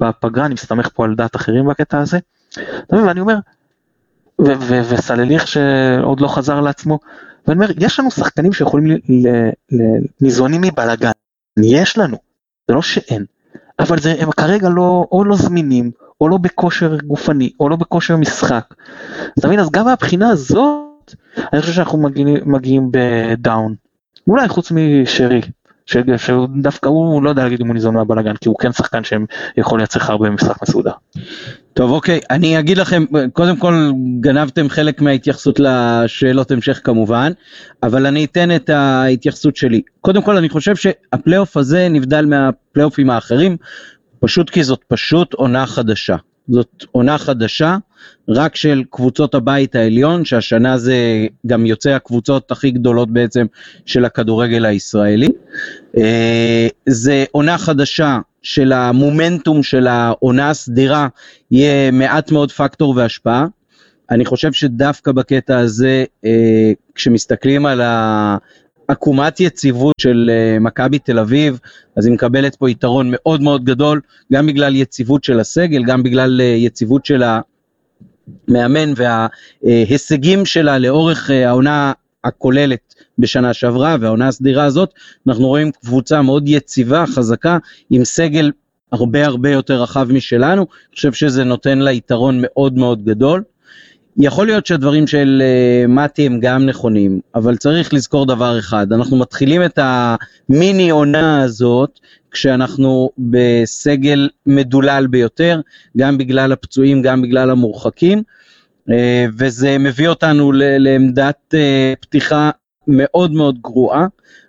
בפגרה, 0.00 0.46
אני 0.46 0.54
מסתמך 0.54 0.88
פה 0.94 1.04
על 1.04 1.14
דעת 1.14 1.36
אחרים 1.36 1.66
בקטע 1.66 1.98
הזה. 1.98 2.18
ואני 2.90 3.20
אומר, 3.20 3.34
וסלליך 4.88 5.48
שעוד 5.48 6.20
לא 6.20 6.28
חזר 6.28 6.60
לעצמו, 6.60 6.98
ואני 7.46 7.60
אומר, 7.60 7.72
יש 7.78 8.00
לנו 8.00 8.10
שחקנים 8.10 8.52
שיכולים, 8.52 8.96
ניזונים 10.20 10.60
מבלאגן, 10.60 11.10
יש 11.62 11.98
לנו, 11.98 12.16
זה 12.68 12.74
לא 12.74 12.82
שאין, 12.82 13.24
אבל 13.78 13.98
זה, 13.98 14.14
הם 14.18 14.30
כרגע 14.30 14.68
לא, 14.68 15.06
או 15.12 15.24
לא 15.24 15.36
זמינים, 15.36 15.90
או 16.20 16.28
לא 16.28 16.36
בכושר 16.36 16.96
גופני, 17.04 17.50
או 17.60 17.68
לא 17.68 17.76
בכושר 17.76 18.16
משחק. 18.16 18.74
אתה 19.38 19.46
מבין? 19.46 19.60
אז 19.60 19.70
גם 19.70 19.84
מהבחינה 19.84 20.28
הזאת, 20.28 21.14
אני 21.52 21.60
חושב 21.60 21.72
שאנחנו 21.72 21.98
מגיעים, 21.98 22.36
מגיעים 22.46 22.90
בדאון. 22.90 23.74
אולי 24.28 24.48
חוץ 24.48 24.72
משרי, 24.72 25.40
שדווקא 25.86 26.88
הוא 26.88 27.22
לא 27.22 27.30
יודע 27.30 27.42
להגיד 27.42 27.60
אם 27.60 27.66
הוא 27.66 27.74
ניזון 27.74 27.94
מהבלאגן, 27.94 28.36
כי 28.36 28.48
הוא 28.48 28.56
כן 28.58 28.72
שחקן 28.72 29.00
שיכול 29.04 29.78
לייצר 29.80 30.00
לך 30.00 30.10
הרבה 30.10 30.30
משחק 30.30 30.62
מסודר. 30.62 30.92
טוב 31.74 31.90
אוקיי, 31.90 32.20
אני 32.30 32.58
אגיד 32.58 32.78
לכם, 32.78 33.04
קודם 33.32 33.56
כל 33.56 33.90
גנבתם 34.20 34.68
חלק 34.68 35.00
מההתייחסות 35.00 35.60
לשאלות 35.60 36.50
המשך 36.50 36.80
כמובן, 36.84 37.32
אבל 37.82 38.06
אני 38.06 38.24
אתן 38.24 38.56
את 38.56 38.70
ההתייחסות 38.70 39.56
שלי. 39.56 39.82
קודם 40.00 40.22
כל 40.22 40.36
אני 40.36 40.48
חושב 40.48 40.76
שהפלייאוף 40.76 41.56
הזה 41.56 41.88
נבדל 41.88 42.26
מהפלייאופים 42.26 43.10
האחרים, 43.10 43.56
פשוט 44.20 44.50
כי 44.50 44.64
זאת 44.64 44.80
פשוט 44.88 45.34
עונה 45.34 45.66
חדשה. 45.66 46.16
זאת 46.48 46.84
עונה 46.92 47.18
חדשה, 47.18 47.76
רק 48.28 48.56
של 48.56 48.82
קבוצות 48.90 49.34
הבית 49.34 49.74
העליון, 49.74 50.24
שהשנה 50.24 50.78
זה 50.78 51.26
גם 51.46 51.66
יוצא 51.66 51.90
הקבוצות 51.90 52.50
הכי 52.50 52.70
גדולות 52.70 53.10
בעצם 53.10 53.46
של 53.86 54.04
הכדורגל 54.04 54.64
הישראלי. 54.64 55.28
אה, 55.96 56.68
זה 56.86 57.24
עונה 57.30 57.58
חדשה 57.58 58.18
של 58.42 58.72
המומנטום 58.72 59.62
של 59.62 59.86
העונה 59.86 60.50
הסדירה, 60.50 61.08
יהיה 61.50 61.90
מעט 61.90 62.32
מאוד 62.32 62.52
פקטור 62.52 62.94
והשפעה. 62.96 63.46
אני 64.10 64.24
חושב 64.24 64.52
שדווקא 64.52 65.12
בקטע 65.12 65.58
הזה, 65.58 66.04
אה, 66.24 66.72
כשמסתכלים 66.94 67.66
על 67.66 67.80
ה... 67.80 68.36
עקומת 68.90 69.40
יציבות 69.40 69.94
של 69.98 70.30
uh, 70.30 70.60
מכבי 70.60 70.98
תל 70.98 71.18
אביב, 71.18 71.58
אז 71.96 72.06
היא 72.06 72.14
מקבלת 72.14 72.56
פה 72.56 72.70
יתרון 72.70 73.08
מאוד 73.10 73.42
מאוד 73.42 73.64
גדול, 73.64 74.00
גם 74.32 74.46
בגלל 74.46 74.76
יציבות 74.76 75.24
של 75.24 75.40
הסגל, 75.40 75.84
גם 75.84 76.02
בגלל 76.02 76.40
uh, 76.40 76.42
יציבות 76.42 77.06
של 77.06 77.22
המאמן 78.48 78.92
וההישגים 78.96 80.46
שלה 80.46 80.78
לאורך 80.78 81.30
העונה 81.30 81.92
הכוללת 82.24 82.94
בשנה 83.18 83.54
שעברה 83.54 83.96
והעונה 84.00 84.28
הסדירה 84.28 84.64
הזאת, 84.64 84.90
אנחנו 85.28 85.46
רואים 85.46 85.70
קבוצה 85.72 86.22
מאוד 86.22 86.48
יציבה, 86.48 87.04
חזקה, 87.06 87.58
עם 87.90 88.04
סגל 88.04 88.50
הרבה 88.92 89.26
הרבה 89.26 89.50
יותר 89.50 89.82
רחב 89.82 90.12
משלנו, 90.12 90.62
אני 90.62 90.94
חושב 90.94 91.12
שזה 91.12 91.44
נותן 91.44 91.78
לה 91.78 91.92
יתרון 91.92 92.38
מאוד 92.42 92.74
מאוד 92.74 93.04
גדול. 93.04 93.42
יכול 94.16 94.46
להיות 94.46 94.66
שהדברים 94.66 95.06
של 95.06 95.42
uh, 95.42 95.90
מתי 95.90 96.26
הם 96.26 96.40
גם 96.40 96.66
נכונים, 96.66 97.20
אבל 97.34 97.56
צריך 97.56 97.94
לזכור 97.94 98.26
דבר 98.26 98.58
אחד, 98.58 98.92
אנחנו 98.92 99.16
מתחילים 99.16 99.64
את 99.64 99.78
המיני 99.82 100.90
עונה 100.90 101.42
הזאת 101.42 102.00
כשאנחנו 102.30 103.10
בסגל 103.18 104.28
מדולל 104.46 105.06
ביותר, 105.10 105.60
גם 105.96 106.18
בגלל 106.18 106.52
הפצועים, 106.52 107.02
גם 107.02 107.22
בגלל 107.22 107.50
המורחקים, 107.50 108.22
uh, 108.88 108.92
וזה 109.38 109.78
מביא 109.78 110.08
אותנו 110.08 110.52
לעמדת 110.54 111.54
uh, 111.54 111.56
פתיחה 112.00 112.50
מאוד 112.90 113.32
מאוד 113.32 113.58
גרועה. 113.62 114.06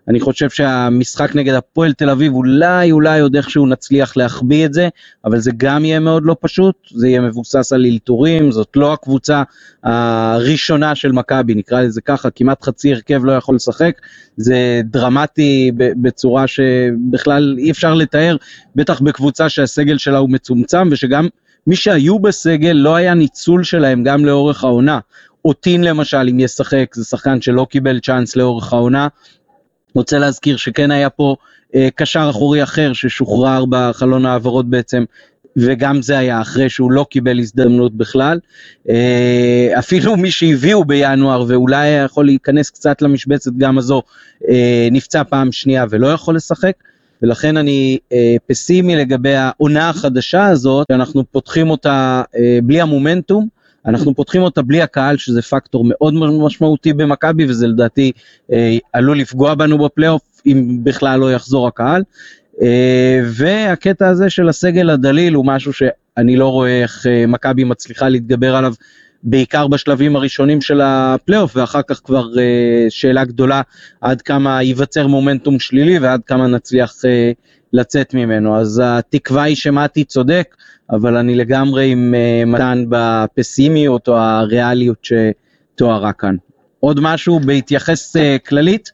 אני 0.08 0.20
חושב 0.20 0.50
שהמשחק 0.50 1.36
נגד 1.36 1.54
הפועל 1.54 1.94
תל 1.94 2.10
אביב 2.10 2.34
אולי 2.34 2.92
אולי 2.92 3.20
עוד 3.20 3.36
איכשהו 3.36 3.68
נצליח 3.68 4.18
להחביא 4.18 4.66
את 4.66 4.74
זה, 4.74 4.90
אבל 5.26 5.40
זה 5.40 5.52
גם 5.58 5.86
יהיה 5.86 6.00
מאוד 6.00 6.24
לא 6.26 6.36
פשוט, 6.42 6.76
זה 6.92 7.08
יהיה 7.08 7.22
מבוסס 7.22 7.74
על 7.74 7.86
אלתורים, 7.86 8.52
זאת 8.52 8.70
לא 8.76 8.94
הקבוצה 8.94 9.44
הראשונה 9.84 10.96
של 10.96 11.12
מכבי, 11.12 11.56
נקרא 11.56 11.82
לזה 11.82 12.02
ככה, 12.02 12.30
כמעט 12.30 12.64
חצי 12.64 12.94
הרכב 12.94 13.26
לא 13.26 13.32
יכול 13.32 13.56
לשחק, 13.56 14.02
זה 14.38 14.82
דרמטי 14.84 15.72
בצורה 15.76 16.48
שבכלל 16.48 17.56
אי 17.58 17.72
אפשר 17.72 17.94
לתאר, 17.94 18.36
בטח 18.76 19.02
בקבוצה 19.02 19.50
שהסגל 19.50 19.98
שלה 19.98 20.18
הוא 20.18 20.30
מצומצם 20.30 20.88
ושגם 20.92 21.28
מי 21.68 21.76
שהיו 21.76 22.20
בסגל 22.20 22.72
לא 22.72 22.96
היה 22.96 23.14
ניצול 23.14 23.64
שלהם 23.64 24.04
גם 24.04 24.26
לאורך 24.26 24.64
העונה. 24.64 25.00
אוטין 25.46 25.84
למשל, 25.84 26.28
אם 26.32 26.40
ישחק, 26.40 26.96
זה 26.96 27.06
שחקן 27.06 27.42
שלא 27.42 27.68
קיבל 27.70 28.00
צ'אנס 28.00 28.36
לאורך 28.36 28.74
העונה. 28.74 29.08
רוצה 29.96 30.20
להזכיר 30.20 30.58
שכן 30.58 30.92
היה 30.92 31.10
פה 31.10 31.36
אה, 31.76 31.88
קשר 31.96 32.28
אחורי 32.30 32.64
אחר 32.64 32.94
ששוחרר 32.94 33.66
בחלון 33.70 34.26
העברות 34.26 34.70
בעצם, 34.70 35.04
וגם 35.58 36.02
זה 36.02 36.18
היה 36.18 36.42
אחרי 36.42 36.70
שהוא 36.70 36.92
לא 36.92 37.06
קיבל 37.10 37.40
הזדמנות 37.40 37.98
בכלל. 37.98 38.40
אה, 38.90 39.74
אפילו 39.80 40.18
מי 40.18 40.32
שהביאו 40.32 40.86
בינואר 40.86 41.46
ואולי 41.48 41.88
היה 41.88 42.04
יכול 42.04 42.26
להיכנס 42.26 42.70
קצת 42.70 43.02
למשבצת 43.02 43.52
גם 43.58 43.78
הזו, 43.78 44.02
אה, 44.50 44.88
נפצע 44.92 45.24
פעם 45.24 45.52
שנייה 45.52 45.86
ולא 45.90 46.08
יכול 46.08 46.36
לשחק. 46.36 46.74
ולכן 47.22 47.58
אני 47.58 47.98
אה, 48.14 48.36
פסימי 48.48 48.96
לגבי 48.96 49.36
העונה 49.36 49.90
החדשה 49.90 50.46
הזאת, 50.46 50.88
שאנחנו 50.92 51.24
פותחים 51.32 51.70
אותה 51.70 52.24
אה, 52.38 52.60
בלי 52.64 52.82
המומנטום, 52.82 53.48
אנחנו 53.86 54.16
פותחים 54.16 54.42
אותה 54.42 54.62
בלי 54.62 54.82
הקהל, 54.82 55.18
שזה 55.18 55.42
פקטור 55.42 55.86
מאוד 55.88 56.14
משמעותי 56.46 56.94
במכבי, 56.94 57.46
וזה 57.46 57.68
לדעתי 57.68 58.12
אה, 58.52 58.78
עלול 58.94 59.20
לפגוע 59.20 59.56
בנו 59.56 59.78
בפלייאוף, 59.78 60.42
אם 60.46 60.78
בכלל 60.84 61.20
לא 61.20 61.34
יחזור 61.34 61.68
הקהל. 61.68 62.04
אה, 62.62 63.22
והקטע 63.26 64.08
הזה 64.08 64.30
של 64.30 64.50
הסגל 64.50 64.90
הדליל 64.90 65.34
הוא 65.34 65.46
משהו 65.46 65.74
שאני 65.74 66.36
לא 66.36 66.48
רואה 66.48 66.82
איך 66.82 67.08
אה, 67.08 67.26
מכבי 67.28 67.64
מצליחה 67.64 68.10
להתגבר 68.10 68.56
עליו 68.56 68.74
בעיקר 69.24 69.68
בשלבים 69.68 70.16
הראשונים 70.16 70.62
של 70.62 70.82
הפלייאוף, 70.84 71.56
ואחר 71.56 71.82
כך 71.88 72.02
כבר 72.04 72.28
uh, 72.34 72.38
שאלה 72.90 73.26
גדולה 73.26 73.62
עד 74.02 74.22
כמה 74.22 74.64
ייווצר 74.64 75.08
מומנטום 75.08 75.60
שלילי 75.60 76.00
ועד 76.00 76.22
כמה 76.26 76.48
נצליח 76.48 76.92
uh, 76.92 77.36
לצאת 77.74 78.14
ממנו. 78.14 78.58
אז 78.58 78.82
התקווה 78.86 79.44
היא 79.44 79.56
שמתי 79.56 80.04
צודק, 80.04 80.56
אבל 80.90 81.18
אני 81.18 81.36
לגמרי 81.36 81.92
עם 81.92 82.14
uh, 82.14 82.50
מתן 82.50 82.86
בפסימיות 82.90 84.08
או 84.08 84.18
הריאליות 84.18 85.06
שתוארה 85.06 86.14
כאן. 86.14 86.36
עוד 86.80 87.00
משהו 87.00 87.40
בהתייחס 87.40 88.16
uh, 88.16 88.20
כללית? 88.48 88.92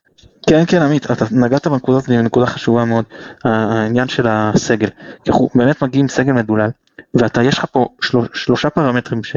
כן 0.50 0.64
כן 0.68 0.82
עמית 0.82 1.12
אתה 1.12 1.26
נגעת 1.32 1.68
בנקודה 1.68 1.98
הזאת 1.98 2.10
נקודה 2.10 2.46
חשובה 2.46 2.86
מאוד 2.86 3.06
העניין 3.44 4.08
של 4.08 4.26
הסגל 4.30 4.90
כי 5.24 5.32
אנחנו 5.32 5.50
באמת 5.56 5.84
מגיעים 5.84 6.08
סגל 6.08 6.32
מדולל 6.32 6.70
ואתה 7.14 7.44
יש 7.44 7.58
לך 7.58 7.66
פה 7.72 7.88
של, 8.02 8.18
שלושה 8.34 8.70
פרמטרים 8.70 9.24
ש, 9.24 9.36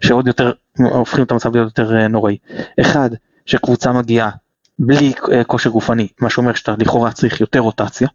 שעוד 0.00 0.26
יותר 0.26 0.52
הופכים 0.78 1.24
את 1.24 1.30
המצב 1.30 1.54
להיות 1.54 1.78
יותר 1.78 1.96
אה, 1.96 2.08
נוראי. 2.08 2.36
אחד, 2.80 3.10
שקבוצה 3.46 3.92
מגיעה 3.92 4.30
בלי 4.78 5.12
אה, 5.32 5.44
כושר 5.44 5.70
גופני, 5.70 6.08
מה 6.20 6.30
שאומר 6.30 6.54
שאתה 6.54 6.74
לכאורה 6.78 7.12
צריך 7.12 7.40
יותר 7.40 7.58
רוטציה. 7.58 8.08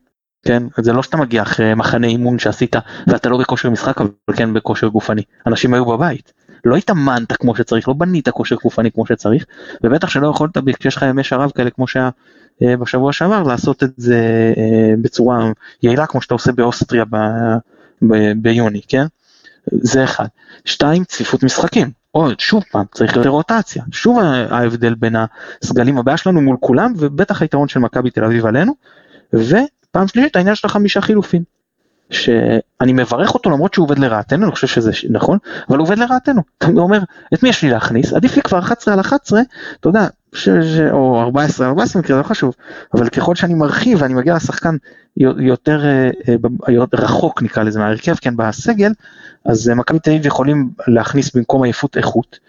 כן, 0.46 0.64
זה 0.78 0.94
לא 0.94 1.04
שאתה 1.04 1.18
מגיע 1.18 1.42
אחרי 1.42 1.74
מחנה 1.74 2.08
אימון 2.08 2.40
שעשית 2.40 2.76
ואתה 3.08 3.30
לא 3.30 3.38
בכושר 3.38 3.70
משחק 3.70 4.02
אבל 4.02 4.10
כן 4.36 4.54
בכושר 4.54 4.88
גופני, 4.88 5.22
אנשים 5.48 5.74
היו 5.74 5.86
בבית, 5.86 6.34
לא 6.66 6.76
התאמנת 6.76 7.32
כמו 7.32 7.56
שצריך, 7.56 7.88
לא 7.88 7.94
בנית 7.94 8.30
כושר 8.30 8.56
גופני 8.64 8.92
כמו 8.92 9.06
שצריך, 9.06 9.46
ובטח 9.84 10.10
שלא 10.10 10.28
יכולת 10.28 10.58
כשיש 10.80 10.98
לך 10.98 11.02
ימי 11.02 11.24
שרב 11.24 11.52
כאלה 11.56 11.70
כמו 11.70 11.88
שהיה 11.88 12.10
אה, 12.64 12.78
בשבוע 12.78 13.14
שעבר 13.14 13.44
לעשות 13.44 13.84
את 13.84 13.92
זה 13.98 14.54
בצורה 15.02 15.52
יעילה 15.84 16.06
כמו 16.06 16.22
שאתה 16.22 16.34
עושה 16.34 16.52
באוסטריה 16.52 17.06
ב- 17.06 17.58
ביוני, 18.36 18.82
כן? 18.88 19.06
זה 19.72 20.04
אחד. 20.04 20.26
שתיים, 20.66 21.04
צפיפות 21.04 21.44
משחקים. 21.44 21.92
עוד, 22.12 22.40
שוב 22.40 22.64
פעם, 22.72 22.86
צריך 22.92 23.16
יותר 23.16 23.30
רוטציה. 23.30 23.84
שוב 23.92 24.20
ההבדל 24.50 24.96
בין 24.96 25.16
הסגלים, 25.62 25.98
הבעיה 25.98 26.18
שלנו 26.18 26.42
מול 26.42 26.58
כולם, 26.60 26.94
ובטח 26.98 27.42
היתרון 27.42 27.68
של 27.68 27.80
מכבי 27.80 28.10
תל 28.12 28.24
אביב 28.24 28.46
עלינו. 28.46 28.74
ופעם 29.90 30.08
שלישית, 30.08 30.36
העניין 30.36 30.56
של 30.56 30.68
החמישה 30.68 31.02
חילופין. 31.02 31.44
שאני 32.10 32.94
מברך 32.94 33.34
אותו 33.34 33.50
למרות 33.50 33.74
שהוא 33.74 33.84
עובד 33.84 34.00
לרעתנו, 34.00 34.46
אני 34.46 34.52
חושב 34.52 34.68
שזה 34.68 34.92
נכון, 35.10 35.38
אבל 35.70 35.78
הוא 35.78 35.86
עובד 35.86 35.98
לרעתנו. 35.98 36.42
אתה 36.58 36.68
אומר, 36.68 37.00
את 37.34 37.44
מי 37.44 37.50
יש 37.50 37.64
לי 37.64 37.70
להכניס? 37.70 38.14
עדיף 38.14 38.36
לי 38.36 38.42
כבר 38.42 38.60
11 38.60 38.94
על 38.94 39.00
11, 39.00 39.42
אתה 39.80 39.90
יודע, 39.90 40.08
ש, 40.34 40.50
או 40.92 41.22
14 41.22 41.66
על 41.66 41.70
14 41.70 42.02
מקרה, 42.02 42.18
לא 42.18 42.24
חשוב, 42.24 42.56
אבל 42.94 43.10
ככל 43.10 43.36
שאני 43.36 43.54
מרחיב 43.54 44.02
ואני 44.02 44.14
מגיע 44.14 44.36
לשחקן 44.36 44.76
יותר, 45.18 45.86
אה, 45.86 46.10
אה, 46.30 46.74
יותר 46.74 46.98
רחוק 46.98 47.42
נקרא 47.42 47.64
לזה 47.64 47.80
מהרכב, 47.80 48.16
כן, 48.16 48.38
בסגל, 48.38 48.92
אז 49.46 49.70
מכבי 49.70 50.00
תל 50.00 50.12
אביב 50.12 50.26
יכולים 50.26 50.70
להכניס 50.88 51.36
במקום 51.36 51.64
עייפות 51.64 51.98
איכות, 51.98 52.40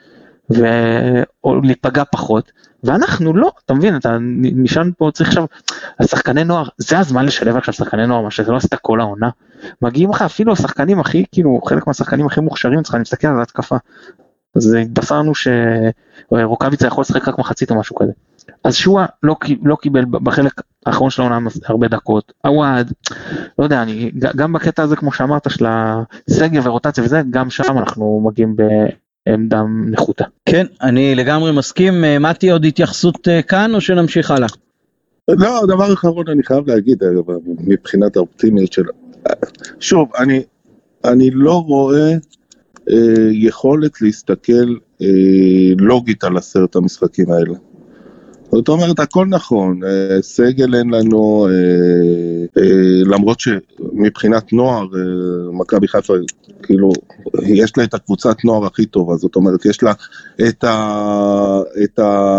ולהיפגע 0.50 2.02
פחות, 2.12 2.52
ואנחנו 2.84 3.36
לא, 3.36 3.52
אתה 3.64 3.74
מבין, 3.74 3.96
אתה 3.96 4.16
נשען 4.40 4.92
פה, 4.98 5.10
צריך 5.14 5.28
עכשיו, 5.28 5.44
השחקני 6.00 6.44
נוער, 6.44 6.68
זה 6.78 6.98
הזמן 6.98 7.24
לשלב 7.24 7.56
עכשיו 7.56 7.74
שחקני 7.74 8.06
נוער, 8.06 8.22
מה 8.22 8.30
שזה 8.30 8.52
לא 8.52 8.56
עשית 8.56 8.74
כל 8.74 9.00
העונה. 9.00 9.30
מגיעים 9.82 10.10
לך 10.10 10.22
אפילו 10.22 10.52
השחקנים 10.52 11.00
הכי, 11.00 11.24
כאילו, 11.32 11.60
חלק 11.64 11.86
מהשחקנים 11.86 12.26
הכי 12.26 12.40
מוכשרים, 12.40 12.82
צריכה 12.82 12.98
להסתכל 12.98 13.26
על 13.28 13.38
ההתקפה. 13.38 13.76
אז 14.56 14.72
התבשרנו 14.72 15.32
שרוקאביצה 15.34 16.86
יכול 16.86 17.02
לשחק 17.02 17.28
רק 17.28 17.38
מחצית 17.38 17.70
או 17.70 17.78
משהו 17.78 17.96
כזה. 17.96 18.12
אז 18.64 18.74
שואה 18.74 19.06
לא, 19.22 19.36
לא 19.64 19.76
קיבל 19.76 20.04
בחלק 20.10 20.60
האחרון 20.86 21.10
של 21.10 21.22
העונה 21.22 21.48
הרבה 21.64 21.88
דקות, 21.88 22.32
עווד, 22.44 22.92
לא 23.58 23.64
יודע, 23.64 23.82
אני, 23.82 24.10
גם 24.36 24.52
בקטע 24.52 24.82
הזה 24.82 24.96
כמו 24.96 25.12
שאמרת 25.12 25.50
של 25.50 25.66
הסגל 25.68 26.60
ורוטציה 26.64 27.04
וזה, 27.04 27.22
גם 27.30 27.50
שם 27.50 27.78
אנחנו 27.78 28.22
מגיעים 28.26 28.56
עמדה 29.28 29.62
נחותה. 29.90 30.24
כן, 30.46 30.66
אני 30.82 31.14
לגמרי 31.14 31.52
מסכים. 31.52 32.04
אה, 32.04 32.18
מתי 32.18 32.50
עוד 32.50 32.64
התייחסות 32.64 33.28
אה, 33.28 33.42
כאן 33.42 33.74
או 33.74 33.80
שנמשיך 33.80 34.30
הלאה? 34.30 34.48
לא, 35.28 35.66
דבר 35.66 35.92
אחרון 35.92 36.28
אני 36.28 36.42
חייב 36.42 36.68
להגיד, 36.70 37.02
מבחינת 37.46 38.16
האופטימיות 38.16 38.72
של... 38.72 38.82
שוב, 39.80 40.08
אני, 40.18 40.42
אני 41.04 41.30
לא 41.30 41.62
רואה 41.62 42.12
אה, 42.90 43.28
יכולת 43.32 44.02
להסתכל 44.02 44.76
אה, 45.02 45.06
לוגית 45.78 46.24
על 46.24 46.36
עשרת 46.36 46.76
המשחקים 46.76 47.30
האלה. 47.30 47.54
זאת 48.52 48.68
אומרת, 48.68 48.98
הכל 48.98 49.26
נכון, 49.26 49.80
אה, 49.84 50.22
סגל 50.22 50.74
אין 50.74 50.90
לנו, 50.90 51.46
אה, 51.46 52.62
אה, 52.62 53.02
למרות 53.06 53.40
שמבחינת 53.40 54.52
נוער, 54.52 54.86
מכבי 55.52 55.88
חיפה, 55.88 56.14
כאילו, 56.62 56.92
יש 57.42 57.72
לה 57.76 57.84
את 57.84 57.94
הקבוצת 57.94 58.36
נוער 58.44 58.66
הכי 58.66 58.86
טובה, 58.86 59.16
זאת 59.16 59.36
אומרת, 59.36 59.64
יש 59.64 59.82
לה 59.82 59.92
את 60.48 60.64
ה... 60.64 61.60
את 61.84 61.98
ה 61.98 62.30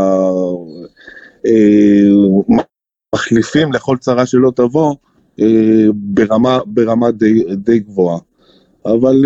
מחליפים 3.15 3.73
לכל 3.73 3.97
צרה 3.97 4.25
שלא 4.25 4.51
תבוא, 4.55 4.95
ברמה, 5.93 6.59
ברמה 6.65 7.11
די, 7.11 7.43
די 7.55 7.79
גבוהה. 7.79 8.19
אבל 8.85 9.25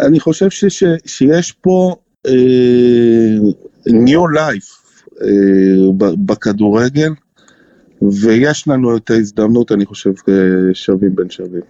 אני 0.00 0.20
חושב 0.20 0.50
ש, 0.50 0.84
שיש 1.06 1.52
פה 1.52 1.94
new 3.88 4.36
life 4.36 4.98
uh, 5.14 5.22
בכדורגל, 5.98 7.10
ויש 8.02 8.68
לנו 8.68 8.96
את 8.96 9.10
ההזדמנות, 9.10 9.72
אני 9.72 9.86
חושב, 9.86 10.12
שווים 10.72 11.16
בין 11.16 11.30
שווים. 11.30 11.62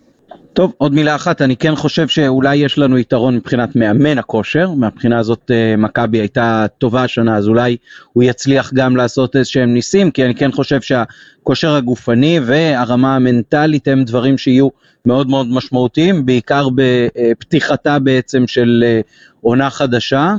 טוב, 0.52 0.72
עוד 0.78 0.94
מילה 0.94 1.14
אחת, 1.14 1.42
אני 1.42 1.56
כן 1.56 1.76
חושב 1.76 2.08
שאולי 2.08 2.56
יש 2.56 2.78
לנו 2.78 2.98
יתרון 2.98 3.36
מבחינת 3.36 3.76
מאמן 3.76 4.18
הכושר, 4.18 4.70
מהבחינה 4.70 5.18
הזאת 5.18 5.50
אה, 5.50 5.76
מכבי 5.76 6.18
הייתה 6.18 6.66
טובה 6.78 7.02
השנה, 7.02 7.36
אז 7.36 7.48
אולי 7.48 7.76
הוא 8.12 8.22
יצליח 8.22 8.72
גם 8.74 8.96
לעשות 8.96 9.36
איזשהם 9.36 9.74
ניסים, 9.74 10.10
כי 10.10 10.24
אני 10.24 10.34
כן 10.34 10.52
חושב 10.52 10.80
שהכושר 10.80 11.74
הגופני 11.74 12.40
והרמה 12.44 13.16
המנטלית 13.16 13.88
הם 13.88 14.04
דברים 14.04 14.38
שיהיו 14.38 14.68
מאוד 15.06 15.28
מאוד 15.28 15.46
משמעותיים, 15.50 16.26
בעיקר 16.26 16.68
בפתיחתה 16.74 17.98
בעצם 17.98 18.46
של 18.46 18.84
אה, 18.86 19.00
עונה 19.40 19.70
חדשה, 19.70 20.20
אה, 20.20 20.36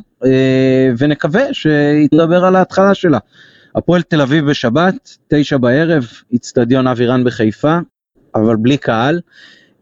ונקווה 0.98 1.54
שיתדבר 1.54 2.46
על 2.46 2.56
ההתחלה 2.56 2.94
שלה. 2.94 3.18
הפועל 3.76 4.02
תל 4.02 4.22
אביב 4.22 4.46
בשבת, 4.46 5.18
תשע 5.28 5.58
בערב, 5.58 6.08
איצטדיון 6.34 6.88
אבירן 6.88 7.24
בחיפה, 7.24 7.78
אבל 8.36 8.56
בלי 8.56 8.78
קהל. 8.78 9.20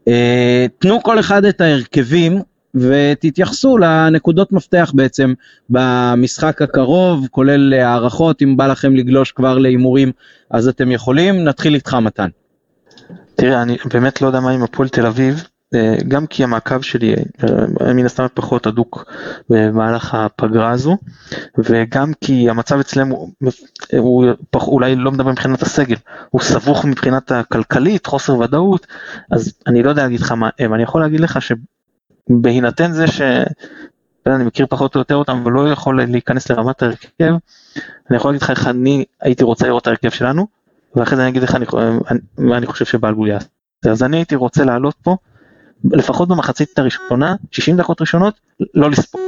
אה, 0.08 0.66
תנו 0.78 1.02
כל 1.02 1.20
אחד 1.20 1.44
את 1.44 1.60
ההרכבים 1.60 2.42
ותתייחסו 2.74 3.78
לנקודות 3.78 4.52
מפתח 4.52 4.92
בעצם 4.94 5.32
במשחק 5.70 6.62
הקרוב, 6.62 7.26
כולל 7.30 7.74
הערכות, 7.74 8.42
אם 8.42 8.56
בא 8.56 8.66
לכם 8.66 8.96
לגלוש 8.96 9.32
כבר 9.32 9.58
להימורים 9.58 10.12
אז 10.50 10.68
אתם 10.68 10.92
יכולים, 10.92 11.44
נתחיל 11.44 11.74
איתך 11.74 11.94
מתן. 11.94 12.28
תראה, 13.34 13.62
אני 13.62 13.76
באמת 13.92 14.22
לא 14.22 14.26
יודע 14.26 14.40
מה 14.40 14.50
עם 14.50 14.62
הפועל 14.62 14.88
תל 14.88 15.06
אביב, 15.06 15.44
גם 16.08 16.26
כי 16.26 16.44
המעקב 16.44 16.80
שלי 16.80 17.14
מן 17.94 18.06
הסתם 18.06 18.26
פחות 18.34 18.66
הדוק 18.66 19.04
במהלך 19.50 20.14
הפגרה 20.14 20.70
הזו, 20.70 20.96
וגם 21.58 22.12
כי 22.20 22.50
המצב 22.50 22.78
אצלם 22.78 23.08
הוא, 23.08 23.30
הוא 23.98 24.26
אולי 24.54 24.96
לא 24.96 25.12
מדבר 25.12 25.30
מבחינת 25.30 25.62
הסגל, 25.62 25.96
הוא 26.30 26.40
סבוך 26.40 26.84
מבחינת 26.84 27.32
הכלכלית, 27.32 28.06
חוסר 28.06 28.38
ודאות, 28.38 28.86
אז 29.30 29.52
אני 29.66 29.82
לא 29.82 29.90
יודע 29.90 30.02
להגיד 30.02 30.20
לך 30.20 30.32
מה 30.32 30.48
הם, 30.58 30.74
אני 30.74 30.82
יכול 30.82 31.00
להגיד 31.00 31.20
לך 31.20 31.38
שבהינתן 31.42 32.92
זה 32.92 33.06
ש... 33.06 33.20
אני 34.26 34.44
מכיר 34.44 34.66
פחות 34.70 34.94
או 34.94 35.00
יותר 35.00 35.14
אותם 35.14 35.42
ולא 35.46 35.68
יכול 35.72 36.02
להיכנס 36.04 36.50
לרמת 36.50 36.82
ההרכב, 36.82 37.34
אני 38.10 38.16
יכול 38.16 38.30
להגיד 38.30 38.42
לך 38.42 38.50
איך 38.50 38.66
אני 38.66 39.04
הייתי 39.20 39.44
רוצה 39.44 39.66
לראות 39.66 39.82
את 39.82 39.86
ההרכב 39.86 40.10
שלנו, 40.10 40.46
ואחרי 40.96 41.16
זה 41.16 41.22
אני 41.22 41.30
אגיד 41.30 41.42
לך 41.42 41.56
מה 42.38 42.56
אני 42.56 42.66
חושב 42.66 42.84
שבלבול 42.84 43.28
יעשה. 43.28 43.46
אז 43.90 44.02
אני 44.02 44.16
הייתי 44.16 44.36
רוצה 44.36 44.64
לעלות 44.64 44.94
פה, 45.02 45.16
לפחות 45.84 46.28
במחצית 46.28 46.78
הראשונה, 46.78 47.34
60 47.50 47.76
דקות 47.76 48.00
ראשונות, 48.00 48.34
לא 48.74 48.90
לספור. 48.90 49.20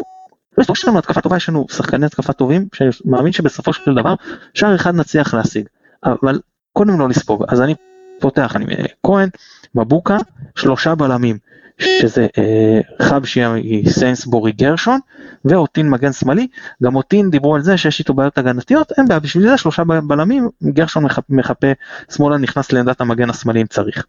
לא 0.59 0.63
לספור, 0.63 0.77
יש 0.77 0.85
התקפה 0.85 1.21
טובה, 1.21 1.37
יש 1.37 1.49
לנו 1.49 1.67
שחקני 1.71 2.07
התקפה 2.07 2.33
טובים, 2.33 2.69
שאני 2.75 2.91
מאמין 3.05 3.33
שבסופו 3.33 3.73
של 3.73 3.95
דבר, 3.95 4.15
שער 4.55 4.75
אחד 4.75 4.95
נצליח 4.95 5.35
להשיג. 5.35 5.67
אבל 6.05 6.41
קודם 6.73 7.01
לא 7.01 7.09
לספוג, 7.09 7.45
אז 7.49 7.61
אני 7.61 7.75
פותח, 8.21 8.57
אני 8.57 8.67
כהן, 9.07 9.29
מבוקה, 9.75 10.19
שלושה 10.57 10.95
בלמים. 10.95 11.39
שזה 11.81 12.27
אה, 12.39 13.07
חבשי 13.07 13.41
סיינסבורי 13.89 14.53
גרשון 14.53 15.01
ואוטין 15.45 15.91
מגן 15.91 16.13
שמאלי, 16.13 16.47
גם 16.83 16.97
אוטין 16.97 17.31
דיברו 17.31 17.55
על 17.55 17.63
זה 17.63 17.77
שיש 17.77 17.99
איתו 17.99 18.15
בעיות 18.15 18.39
הגנתיות, 18.39 18.93
אין 18.99 19.09
בעיה, 19.09 19.21
בשביל 19.21 19.49
זה 19.49 19.57
שלושה 19.57 19.83
בלמים, 19.85 20.49
גרשון 20.63 21.05
מחפה 21.29 21.67
שמאלה 22.11 22.39
נכנס 22.39 22.73
לעמדת 22.73 23.01
המגן 23.01 23.31
השמאלי 23.31 23.61
אם 23.61 23.67
צריך. 23.67 24.07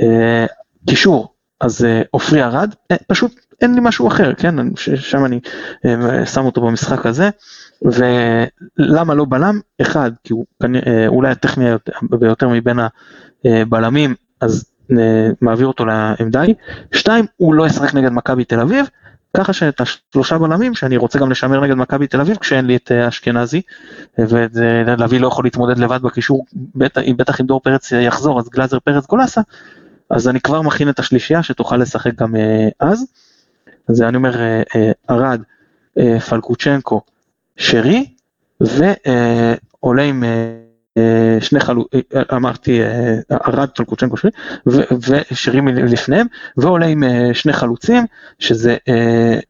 אה, 0.00 0.46
קישור, 0.88 1.31
אז 1.62 1.84
אה, 1.84 2.02
עופרי 2.10 2.42
ארד, 2.42 2.74
אה, 2.90 2.96
פשוט 3.06 3.40
אין 3.60 3.74
לי 3.74 3.80
משהו 3.82 4.08
אחר, 4.08 4.34
כן, 4.34 4.54
שם 4.76 5.24
אני 5.24 5.40
אה, 5.84 6.26
שם 6.26 6.44
אותו 6.44 6.60
במשחק 6.60 7.06
הזה, 7.06 7.30
ולמה 7.82 9.14
לא 9.14 9.24
בלם? 9.28 9.60
אחד, 9.82 10.10
כי 10.24 10.32
הוא 10.32 10.44
אולי 11.06 11.30
הטכני 11.30 11.64
ביותר 12.02 12.48
מבין 12.48 12.78
הבלמים, 13.44 14.14
אז 14.40 14.64
מעביר 15.40 15.66
אותו 15.66 15.84
לעמדה 15.84 16.40
היא, 16.40 16.54
שתיים, 16.92 17.26
הוא 17.36 17.54
לא 17.54 17.66
ישחק 17.66 17.94
נגד 17.94 18.12
מכבי 18.12 18.44
תל 18.44 18.60
אביב, 18.60 18.86
ככה 19.36 19.52
שאת 19.52 19.80
השלושה 19.80 20.38
בלמים 20.38 20.74
שאני 20.74 20.96
רוצה 20.96 21.18
גם 21.18 21.30
לשמר 21.30 21.60
נגד 21.60 21.74
מכבי 21.74 22.06
תל 22.06 22.20
אביב 22.20 22.36
כשאין 22.36 22.66
לי 22.66 22.76
את 22.76 22.92
אשכנזי 22.92 23.62
ולוי 24.18 25.18
לא 25.18 25.26
יכול 25.26 25.44
להתמודד 25.44 25.78
לבד 25.78 26.02
בקישור, 26.02 26.46
בטח 27.16 27.40
אם 27.40 27.46
דור 27.46 27.60
פרץ 27.60 27.92
יחזור 27.92 28.38
אז 28.38 28.48
גלאזר 28.48 28.78
פרץ 28.78 29.06
גולסה, 29.06 29.40
אז 30.10 30.28
אני 30.28 30.40
כבר 30.40 30.62
מכין 30.62 30.88
את 30.88 30.98
השלישייה 30.98 31.42
שתוכל 31.42 31.76
לשחק 31.76 32.14
גם 32.14 32.36
אה, 32.36 32.68
אז. 32.80 33.04
אז 33.88 34.02
אני 34.02 34.16
אומר 34.16 34.62
ארד, 35.10 35.42
אה, 35.98 36.20
פלקוצ'נקו, 36.20 37.00
שרי 37.56 38.06
ועולה 38.60 40.02
עם 40.02 40.24
אה, 40.98 41.40
שני 41.40 41.60
חלוצים, 41.60 42.00
אה, 42.14 42.36
אמרתי 42.36 42.80
ארד 43.32 43.58
אה, 43.58 43.66
טולקוצ'נקו 43.66 44.16
שרי, 44.16 44.30
ושירים 45.08 45.68
לפניהם, 45.68 46.26
ועולה 46.56 46.86
עם 46.86 47.02
שני 47.32 47.52
חלוצים, 47.52 48.06
שזה 48.38 48.76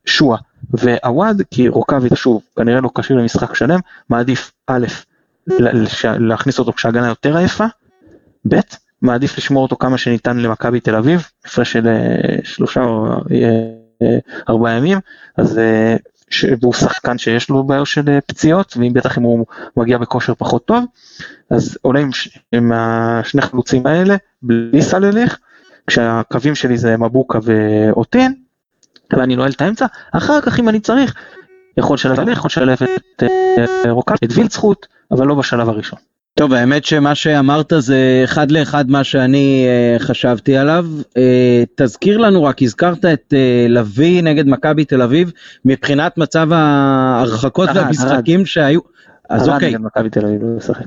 שואה 0.06 0.38
ועווד, 0.70 1.42
כי 1.50 1.68
רוקאביץ' 1.68 2.14
שוב, 2.14 2.42
כנראה 2.56 2.80
לא 2.80 2.90
כשיר 2.98 3.16
למשחק 3.16 3.54
שלם, 3.54 3.80
מעדיף 4.08 4.52
א', 4.66 4.86
להכניס 6.18 6.58
אותו 6.58 6.72
כשהגנה 6.72 7.08
יותר 7.08 7.36
עייפה, 7.36 7.66
ב', 8.48 8.60
מעדיף 9.02 9.38
לשמור 9.38 9.62
אותו 9.62 9.76
כמה 9.76 9.98
שניתן 9.98 10.36
למכבי 10.36 10.80
תל 10.80 10.94
אביב, 10.94 11.26
הפרש 11.44 11.72
של 11.72 11.88
שלושה 12.44 12.82
או 12.82 13.06
ארבעה 14.48 14.72
ימים, 14.76 14.98
אז 15.36 15.60
והוא 16.60 16.72
שחקן 16.74 17.18
שיש 17.18 17.50
לו 17.50 17.64
בעיות 17.64 17.86
של 17.86 18.08
אה, 18.08 18.20
פציעות, 18.20 18.76
ואם 18.76 18.92
בטח 18.92 19.18
אם 19.18 19.22
הוא 19.22 19.46
מגיע 19.76 19.98
בכושר 19.98 20.34
פחות 20.34 20.64
טוב, 20.64 20.84
אז 21.50 21.78
עולה 21.82 22.00
עם, 22.00 22.10
עם 22.52 22.72
השני 22.74 23.42
חלוצים 23.42 23.86
האלה, 23.86 24.16
בלי 24.42 24.82
סלליך, 24.82 25.38
כשהקווים 25.86 26.54
שלי 26.54 26.78
זה 26.78 26.96
מבוקה 26.96 27.38
ואוטין, 27.42 28.34
ואני 29.12 29.36
נועל 29.36 29.50
את 29.50 29.60
האמצע, 29.60 29.86
אחר 30.12 30.40
כך 30.40 30.58
אם 30.58 30.68
אני 30.68 30.80
צריך, 30.80 31.14
יכול 31.76 31.94
לשלב 31.94 32.20
הליך, 32.20 32.38
יכול 32.38 32.48
לשלב 32.48 32.78
את 33.16 33.22
אה, 33.22 33.90
רוקל, 33.90 34.14
את 34.24 34.32
וילצחוט, 34.34 34.86
אבל 35.10 35.26
לא 35.26 35.34
בשלב 35.34 35.68
הראשון. 35.68 35.98
טוב, 36.42 36.52
האמת 36.52 36.84
שמה 36.84 37.14
שאמרת 37.14 37.72
זה 37.78 38.20
אחד 38.24 38.50
לאחד 38.50 38.90
מה 38.90 39.04
שאני 39.04 39.66
uh, 39.98 40.02
חשבתי 40.02 40.56
עליו. 40.56 40.86
Uh, 41.02 41.18
תזכיר 41.74 42.18
לנו 42.18 42.44
רק, 42.44 42.62
הזכרת 42.62 43.04
את 43.04 43.34
uh, 43.34 43.68
לביא 43.68 44.22
נגד 44.22 44.46
מכבי 44.48 44.84
תל 44.84 45.02
אביב, 45.02 45.32
מבחינת 45.64 46.18
מצב 46.18 46.52
ההרחקות 46.52 47.68
והמשחקים 47.74 48.46
שהיו. 48.46 48.80
אז 49.30 49.48
אוקיי. 49.48 49.68
נגד 49.68 49.80
מכבי 49.80 50.10
תל 50.10 50.26
אביב, 50.26 50.42
לא 50.42 50.58
ישחק. 50.58 50.86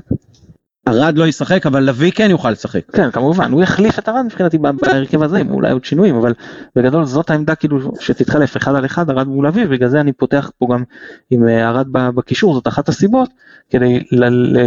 ארד 0.88 1.18
לא 1.18 1.26
ישחק 1.26 1.66
אבל 1.66 1.82
לביא 1.82 2.10
כן 2.10 2.30
יוכל 2.30 2.50
לשחק. 2.50 2.80
כן 2.92 3.10
כמובן 3.10 3.52
הוא 3.52 3.62
יחליף 3.62 3.98
את 3.98 4.08
ארד 4.08 4.22
מבחינתי 4.26 4.58
בהרכב 4.58 5.22
הזה 5.22 5.38
עם 5.38 5.50
אולי 5.50 5.72
עוד 5.72 5.84
שינויים 5.84 6.16
אבל 6.16 6.34
בגדול 6.76 7.04
זאת 7.04 7.30
העמדה 7.30 7.54
כאילו 7.54 7.92
שתתחלף 8.00 8.56
אחד 8.56 8.74
על 8.74 8.86
אחד 8.86 9.10
ארד 9.10 9.28
מול 9.28 9.46
לביא 9.48 9.66
בגלל 9.66 9.88
זה 9.88 10.00
אני 10.00 10.12
פותח 10.12 10.50
פה 10.58 10.66
גם 10.72 10.82
עם 11.30 11.48
ארד 11.48 11.86
בקישור 11.92 12.54
זאת 12.54 12.68
אחת 12.68 12.88
הסיבות 12.88 13.30
כדי 13.70 14.00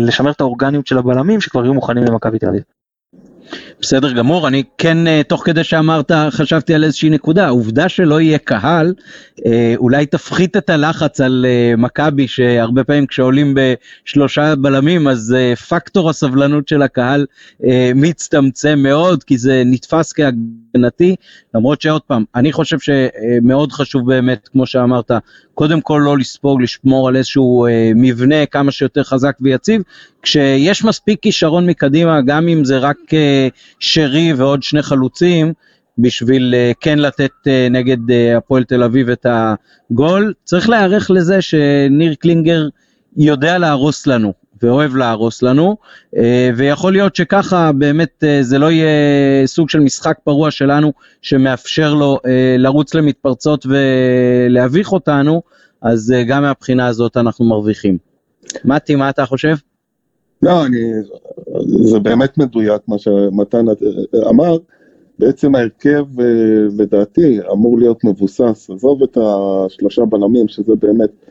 לשמר 0.01 0.31
את 0.31 0.41
האורגניות 0.41 0.87
של 0.87 0.97
הבלמים 0.97 1.41
שכבר 1.41 1.63
יהיו 1.63 1.73
מוכנים 1.73 2.03
למכבי 2.03 2.39
תל 2.39 2.47
אביב. 2.47 2.78
בסדר 3.81 4.11
גמור, 4.11 4.47
אני 4.47 4.63
כן, 4.77 5.07
אה, 5.07 5.21
תוך 5.27 5.45
כדי 5.45 5.63
שאמרת, 5.63 6.11
חשבתי 6.29 6.73
על 6.73 6.83
איזושהי 6.83 7.09
נקודה, 7.09 7.45
העובדה 7.45 7.89
שלא 7.89 8.21
יהיה 8.21 8.37
קהל, 8.37 8.93
אה, 9.45 9.73
אולי 9.77 10.05
תפחית 10.05 10.57
את 10.57 10.69
הלחץ 10.69 11.21
על 11.21 11.45
אה, 11.49 11.73
מכבי, 11.77 12.27
שהרבה 12.27 12.83
פעמים 12.83 13.07
כשעולים 13.07 13.55
בשלושה 13.55 14.55
בלמים, 14.55 15.07
אז 15.07 15.35
פקטור 15.69 16.09
הסבלנות 16.09 16.67
של 16.67 16.81
הקהל 16.81 17.25
מצטמצם 17.95 18.79
מאוד, 18.79 19.23
כי 19.23 19.37
זה 19.37 19.63
נתפס 19.65 20.13
כהגנתי, 20.73 21.15
למרות 21.55 21.81
שעוד 21.81 22.01
פעם, 22.01 22.23
אני 22.35 22.51
חושב 22.51 22.77
שמאוד 22.79 23.71
חשוב 23.71 24.07
באמת, 24.07 24.47
כמו 24.47 24.65
שאמרת, 24.65 25.11
קודם 25.53 25.81
כל 25.81 26.01
לא 26.05 26.17
לספוג, 26.17 26.61
לשמור 26.61 27.07
על 27.07 27.15
איזשהו 27.15 27.67
מבנה 27.95 28.45
כמה 28.45 28.71
שיותר 28.71 29.03
חזק 29.03 29.37
ויציב, 29.41 29.81
כשיש 30.21 30.83
מספיק 30.83 31.19
כישרון 31.21 31.65
מקדימה, 31.65 32.21
גם 32.21 32.47
אם 32.47 32.65
זה 32.65 32.77
רק 32.77 32.97
שרי 33.79 34.33
ועוד 34.33 34.63
שני 34.63 34.81
חלוצים, 34.81 35.53
בשביל 36.01 36.55
uh, 36.55 36.77
כן 36.81 36.99
לתת 36.99 37.31
uh, 37.45 37.49
נגד 37.71 38.09
uh, 38.09 38.37
הפועל 38.37 38.63
תל 38.63 38.83
אביב 38.83 39.09
את 39.09 39.25
הגול. 39.29 40.33
צריך 40.43 40.69
להיערך 40.69 41.11
לזה 41.11 41.41
שניר 41.41 42.15
קלינגר 42.15 42.67
יודע 43.17 43.57
להרוס 43.57 44.07
לנו 44.07 44.33
ואוהב 44.63 44.95
להרוס 44.95 45.41
לנו, 45.43 45.77
uh, 46.15 46.17
ויכול 46.57 46.91
להיות 46.91 47.15
שככה 47.15 47.71
באמת 47.71 48.23
uh, 48.23 48.43
זה 48.43 48.57
לא 48.57 48.71
יהיה 48.71 48.87
סוג 49.47 49.69
של 49.69 49.79
משחק 49.79 50.17
פרוע 50.23 50.51
שלנו 50.51 50.93
שמאפשר 51.21 51.93
לו 51.93 52.17
uh, 52.17 52.27
לרוץ 52.57 52.93
למתפרצות 52.93 53.65
ולהביך 53.65 54.91
אותנו, 54.91 55.41
אז 55.81 56.13
גם 56.27 56.41
מהבחינה 56.41 56.87
הזאת 56.87 57.17
אנחנו 57.17 57.45
מרוויחים. 57.45 57.97
מתי, 58.65 58.95
מה 58.95 59.09
אתה 59.09 59.25
חושב? 59.25 59.55
לא, 60.41 60.65
אני, 60.65 60.79
זה 61.83 61.99
באמת 61.99 62.37
מדויק 62.37 62.81
מה 62.87 62.97
שמתן 62.97 63.65
אמר. 64.29 64.57
בעצם 65.19 65.55
ההרכב 65.55 66.19
אה, 66.19 66.25
לדעתי 66.77 67.39
אמור 67.51 67.79
להיות 67.79 68.03
מבוסס, 68.03 68.69
עזוב 68.69 69.03
את 69.03 69.17
השלושה 69.17 70.05
בלמים 70.05 70.47
שזה 70.47 70.75
באמת 70.75 71.09
אה, 71.09 71.28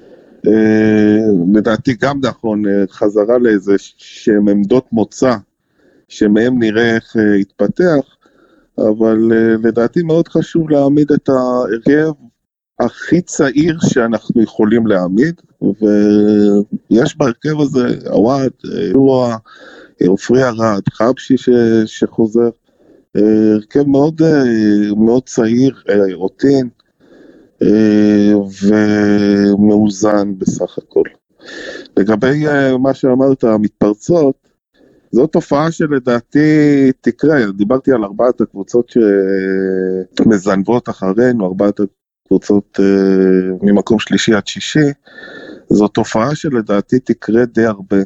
לדעתי 1.54 1.94
גם 1.94 2.20
נכון, 2.22 2.66
אה, 2.66 2.84
חזרה 2.90 3.38
לאיזה 3.38 3.74
שהם 3.78 4.48
עמדות 4.48 4.86
מוצא 4.92 5.36
שמהם 6.08 6.58
נראה 6.58 6.94
איך 6.94 7.16
יתפתח, 7.40 8.16
אבל 8.78 9.32
לדעתי 9.62 10.02
מאוד 10.02 10.28
חשוב 10.28 10.70
להעמיד 10.70 11.12
את 11.12 11.28
ההרכב 11.28 12.10
הכי 12.80 13.20
צעיר 13.20 13.78
שאנחנו 13.80 14.42
יכולים 14.42 14.86
להעמיד, 14.86 15.40
ויש 15.62 17.16
בהרכב 17.16 17.60
הזה 17.60 17.86
עווד, 18.10 18.52
לואה, 18.92 19.36
עופרי 20.06 20.44
ארד, 20.44 20.82
חבשי 20.92 21.36
ש, 21.36 21.48
שחוזר, 21.86 22.50
הרכב 23.14 23.86
מאוד, 23.86 24.22
מאוד 24.96 25.22
צעיר, 25.22 25.82
רוטין 26.12 26.68
ומאוזן 28.62 30.38
בסך 30.38 30.78
הכל. 30.78 31.02
לגבי 31.96 32.44
מה 32.78 32.94
שאמרת, 32.94 33.44
המתפרצות, 33.44 34.48
זו 35.12 35.26
תופעה 35.26 35.70
שלדעתי 35.72 36.90
תקרה, 37.00 37.36
דיברתי 37.56 37.92
על 37.92 38.04
ארבעת 38.04 38.40
הקבוצות 38.40 38.92
שמזנבות 40.18 40.88
אחרינו, 40.88 41.46
ארבעת 41.46 41.80
קבוצות 42.28 42.78
uh, 42.80 42.82
ממקום 43.62 43.98
שלישי 43.98 44.34
עד 44.34 44.46
שישי, 44.46 44.88
זו 45.68 45.88
תופעה 45.88 46.34
שלדעתי 46.34 46.98
תקרה 46.98 47.44
די 47.44 47.64
הרבה. 47.64 47.96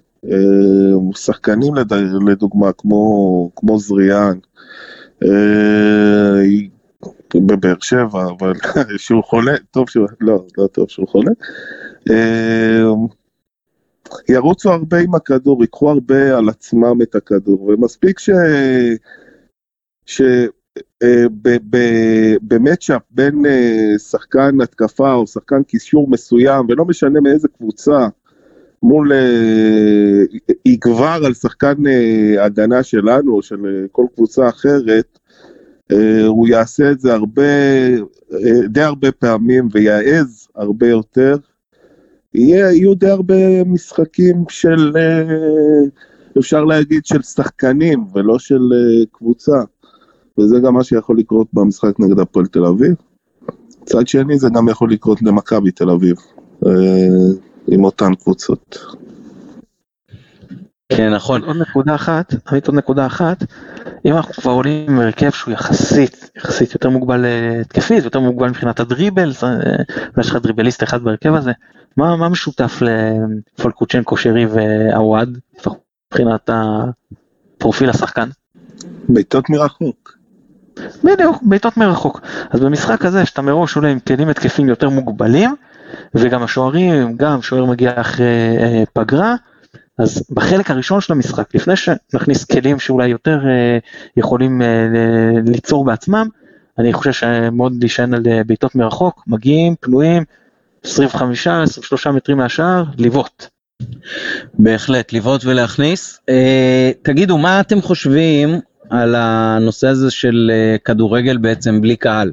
שחקנים 1.14 1.74
לד... 1.74 1.92
לדוגמה 2.26 2.72
כמו, 2.72 3.50
כמו 3.56 3.78
זריאן, 3.78 4.38
בבאר 7.40 7.80
שבע, 7.80 8.24
אבל 8.38 8.52
שהוא 9.04 9.24
חולה, 9.24 9.52
טוב 9.70 9.88
שהוא, 9.90 10.06
לא, 10.20 10.44
לא 10.58 10.66
טוב 10.66 10.88
שהוא 10.88 11.08
חולה. 11.08 11.30
אה, 12.10 12.82
ירוצו 14.28 14.72
הרבה 14.72 14.98
עם 14.98 15.14
הכדור, 15.14 15.62
ייקחו 15.62 15.90
הרבה 15.90 16.38
על 16.38 16.48
עצמם 16.48 17.02
את 17.02 17.14
הכדור, 17.14 17.62
ומספיק 17.62 18.18
ש... 18.18 18.30
ש... 20.06 20.22
אה, 21.02 21.24
במצ'אפ 22.42 23.02
בין 23.10 23.46
אה, 23.46 23.98
שחקן 23.98 24.60
התקפה 24.60 25.12
או 25.12 25.26
שחקן 25.26 25.62
קישור 25.62 26.10
מסוים, 26.10 26.66
ולא 26.68 26.84
משנה 26.84 27.20
מאיזה 27.20 27.48
קבוצה, 27.48 28.08
מול 28.82 29.12
יגבר 30.64 31.20
על 31.24 31.34
שחקן 31.34 31.74
הגנה 32.40 32.82
שלנו 32.82 33.34
או 33.34 33.42
של 33.42 33.86
כל 33.92 34.06
קבוצה 34.14 34.48
אחרת, 34.48 35.18
הוא 36.26 36.48
יעשה 36.48 36.90
את 36.90 37.00
זה 37.00 37.14
הרבה, 37.14 37.42
די 38.68 38.82
הרבה 38.82 39.12
פעמים 39.12 39.68
ויעז 39.72 40.48
הרבה 40.54 40.88
יותר. 40.88 41.36
יהיה, 42.34 42.72
יהיו 42.72 42.94
די 42.94 43.10
הרבה 43.10 43.64
משחקים 43.64 44.44
של, 44.48 44.92
אה, 44.96 45.88
אפשר 46.38 46.64
להגיד, 46.64 47.06
של 47.06 47.22
שחקנים 47.22 48.04
ולא 48.14 48.38
של 48.38 48.60
אה, 48.72 49.04
קבוצה. 49.12 49.62
וזה 50.38 50.60
גם 50.60 50.74
מה 50.74 50.84
שיכול 50.84 51.18
לקרות 51.18 51.46
במשחק 51.52 52.00
נגד 52.00 52.18
הפועל 52.18 52.46
תל 52.46 52.64
אביב. 52.64 52.94
מצד 53.82 54.06
שני 54.06 54.38
זה 54.38 54.48
גם 54.54 54.68
יכול 54.68 54.92
לקרות 54.92 55.22
למכבי 55.22 55.70
תל 55.70 55.90
אביב, 55.90 56.16
אה, 56.66 56.70
עם 57.68 57.84
אותן 57.84 58.14
קבוצות. 58.14 58.78
כן 60.96 61.14
נכון. 61.14 61.44
עוד 61.44 61.56
נקודה 61.56 61.94
אחת, 61.94 62.34
עמית 62.48 62.66
עוד 62.66 62.76
נקודה 62.76 63.06
אחת, 63.06 63.44
אם 64.04 64.16
אנחנו 64.16 64.34
כבר 64.34 64.52
עולים 64.52 64.90
עם 64.90 65.00
הרכב 65.00 65.30
שהוא 65.30 65.54
יחסית, 65.54 66.30
יחסית 66.36 66.74
יותר 66.74 66.90
מוגבל 66.90 67.24
התקפית, 67.60 68.04
יותר 68.04 68.20
מוגבל 68.20 68.48
מבחינת 68.48 68.80
הדריבל, 68.80 69.32
יש 70.20 70.30
לך 70.30 70.36
דריבליסט 70.36 70.82
אחד 70.82 71.02
בהרכב 71.02 71.34
הזה, 71.34 71.52
מה, 71.96 72.16
מה 72.16 72.28
משותף 72.28 72.82
לפולקוצ'נקו, 72.82 74.16
שרי 74.16 74.46
ועווד, 74.46 75.38
מבחינת 76.10 76.50
הפרופיל 76.52 77.90
השחקן? 77.90 78.28
בעיטות 79.08 79.50
מרחוק. 79.50 80.12
בדיוק, 81.04 81.42
בעיטות 81.42 81.76
מרחוק. 81.76 82.20
אז 82.50 82.60
במשחק 82.60 83.04
הזה 83.04 83.26
שאתה 83.26 83.42
מראש 83.42 83.76
עולה 83.76 83.88
עם 83.88 83.98
כלים 84.00 84.28
התקפים 84.28 84.68
יותר 84.68 84.88
מוגבלים, 84.88 85.54
וגם 86.14 86.42
השוערים, 86.42 87.16
גם 87.16 87.42
שוער 87.42 87.64
מגיע 87.64 88.00
אחרי 88.00 88.56
אה, 88.58 88.82
פגרה, 88.92 89.34
אז 89.98 90.22
בחלק 90.30 90.70
הראשון 90.70 91.00
של 91.00 91.12
המשחק, 91.12 91.54
לפני 91.54 91.74
שנכניס 91.76 92.44
כלים 92.44 92.78
שאולי 92.78 93.08
יותר 93.08 93.38
אה, 93.48 93.78
יכולים 94.16 94.62
אה, 94.62 94.66
ליצור 95.46 95.84
בעצמם, 95.84 96.28
אני 96.78 96.92
חושב 96.92 97.12
שמאוד 97.12 97.72
להישען 97.80 98.14
על 98.14 98.22
אה, 98.26 98.44
בעיטות 98.44 98.74
מרחוק, 98.74 99.22
מגיעים, 99.26 99.74
פנויים, 99.80 100.24
25, 100.84 101.46
23 101.46 102.06
מטרים 102.06 102.38
מהשער, 102.38 102.84
לבעוט. 102.98 103.46
בהחלט, 104.54 105.12
לבעוט 105.12 105.44
ולהכניס. 105.44 106.20
תגידו, 107.02 107.38
מה 107.38 107.60
אתם 107.60 107.82
חושבים 107.82 108.60
על 108.90 109.14
הנושא 109.14 109.88
הזה 109.88 110.10
של 110.10 110.50
כדורגל 110.84 111.36
בעצם 111.36 111.80
בלי 111.80 111.96
קהל? 111.96 112.32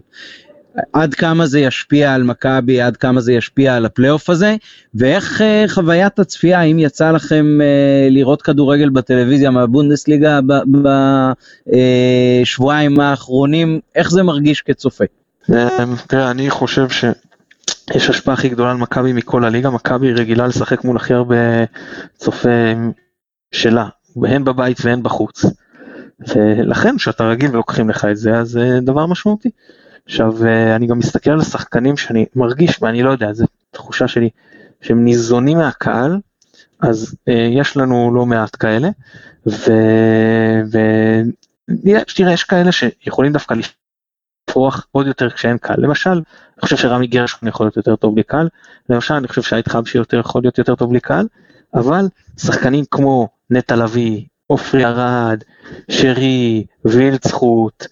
עד 0.93 1.13
כמה 1.13 1.45
זה 1.45 1.59
ישפיע 1.59 2.13
על 2.13 2.23
מכבי, 2.23 2.81
עד 2.81 2.97
כמה 2.97 3.21
זה 3.21 3.33
ישפיע 3.33 3.75
על 3.75 3.85
הפלייאוף 3.85 4.29
הזה, 4.29 4.55
ואיך 4.95 5.41
אה, 5.41 5.65
חוויית 5.67 6.19
הצפייה, 6.19 6.59
האם 6.59 6.79
יצא 6.79 7.11
לכם 7.11 7.61
אה, 7.61 8.07
לראות 8.11 8.41
כדורגל 8.41 8.89
בטלוויזיה 8.89 9.51
מהבונדסליגה 9.51 10.39
בשבועיים 12.41 13.01
אה, 13.01 13.09
האחרונים, 13.09 13.79
איך 13.95 14.11
זה 14.11 14.23
מרגיש 14.23 14.61
כצופה? 14.61 15.03
תראה, 16.07 16.31
אני 16.31 16.49
חושב 16.49 16.89
ש... 16.89 17.05
יש 17.95 18.09
השפעה 18.09 18.33
הכי 18.33 18.49
גדולה 18.49 18.71
על 18.71 18.77
מכבי 18.77 19.13
מכל 19.13 19.45
הליגה, 19.45 19.69
מכבי 19.69 20.13
רגילה 20.13 20.47
לשחק 20.47 20.83
מול 20.83 20.97
הכי 20.97 21.13
הרבה 21.13 21.35
צופה 22.17 22.73
שלה, 23.51 23.87
הן 24.23 24.43
בבית 24.43 24.77
והן 24.85 25.03
בחוץ. 25.03 25.45
ולכן 26.27 26.97
כשאתה 26.97 27.23
רגיל 27.29 27.51
ולוקחים 27.51 27.89
לך 27.89 28.05
את 28.05 28.17
זה, 28.17 28.37
אז 28.37 28.49
זה 28.49 28.79
דבר 28.81 29.05
משמעותי. 29.05 29.49
עכשיו 30.09 30.45
אה, 30.45 30.75
אני 30.75 30.87
גם 30.87 30.99
מסתכל 30.99 31.31
על 31.31 31.39
השחקנים 31.39 31.97
שאני 31.97 32.25
מרגיש 32.35 32.81
ואני 32.81 33.03
לא 33.03 33.09
יודע, 33.09 33.33
זו 33.33 33.45
תחושה 33.71 34.07
שלי, 34.07 34.29
שהם 34.81 35.05
ניזונים 35.05 35.57
מהקהל, 35.57 36.19
אז 36.79 37.15
uh, 37.29 37.31
יש 37.31 37.77
לנו 37.77 38.15
לא 38.15 38.25
מעט 38.25 38.55
כאלה, 38.59 38.89
ותראה 41.75 42.33
יש 42.33 42.43
כאלה 42.43 42.71
שיכולים 42.71 43.33
דווקא 43.33 43.55
לפרוח 44.49 44.87
עוד 44.91 45.07
יותר 45.07 45.29
כשאין 45.29 45.57
קהל, 45.57 45.77
למשל, 45.79 46.09
אני 46.09 46.21
חושב 46.61 46.77
שרמי 46.77 47.07
גרשון 47.07 47.49
יכול 47.49 47.65
להיות 47.65 47.77
יותר 47.77 47.95
טוב 47.95 48.13
בלי 48.13 48.23
קהל, 48.23 48.49
למשל 48.89 49.13
אני 49.13 49.27
חושב 49.27 49.41
שהיית 49.41 49.67
חבשי 49.67 49.97
יותר 49.97 50.19
יכול 50.19 50.41
להיות 50.43 50.57
יותר 50.57 50.75
טוב 50.75 50.89
בלי 50.89 50.99
קהל, 50.99 51.27
אבל 51.73 52.05
שחקנים 52.37 52.85
כמו 52.91 53.27
נטע 53.49 53.75
לביא, 53.75 54.25
עופרי 54.51 54.85
ארד, 54.85 55.43
שרי, 55.91 56.65
וילדסחוט, 56.85 57.85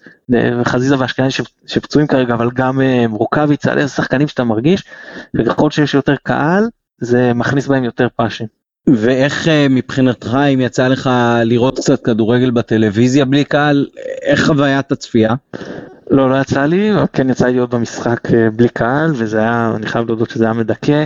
חזיזה 0.63 0.99
ואשכנזי 0.99 1.43
שפצועים 1.67 2.07
כרגע, 2.07 2.33
אבל 2.33 2.49
גם 2.53 2.81
אה, 2.81 3.05
רוקאביצה, 3.11 3.73
איזה 3.73 3.87
שחקנים 3.93 4.27
שאתה 4.27 4.43
מרגיש, 4.43 4.83
וככל 5.35 5.71
שיש 5.71 5.93
יותר 5.93 6.15
קהל, 6.23 6.63
זה 7.01 7.33
מכניס 7.33 7.67
בהם 7.67 7.83
יותר 7.83 8.07
passion. 8.15 8.45
ואיך 8.87 9.47
אה, 9.47 9.67
מבחינתך, 9.69 10.37
אם 10.53 10.61
יצא 10.61 10.87
לך 10.87 11.09
לראות 11.43 11.79
קצת 11.79 12.03
כדורגל 12.03 12.51
בטלוויזיה 12.51 13.25
בלי 13.25 13.43
קהל, 13.43 13.87
איך 14.21 14.45
חוויית 14.45 14.91
הצפייה? 14.91 15.33
לא, 16.11 16.29
לא 16.29 16.41
יצא 16.41 16.65
לי, 16.65 16.91
כן 17.13 17.29
יצא 17.29 17.45
לי 17.45 17.53
להיות 17.53 17.69
במשחק 17.69 18.33
אה, 18.33 18.49
בלי 18.51 18.69
קהל, 18.69 19.11
וזה 19.15 19.39
היה, 19.39 19.71
אני 19.75 19.85
חייב 19.85 20.07
להודות 20.07 20.29
שזה 20.29 20.43
היה 20.43 20.53
מדכא. 20.53 21.05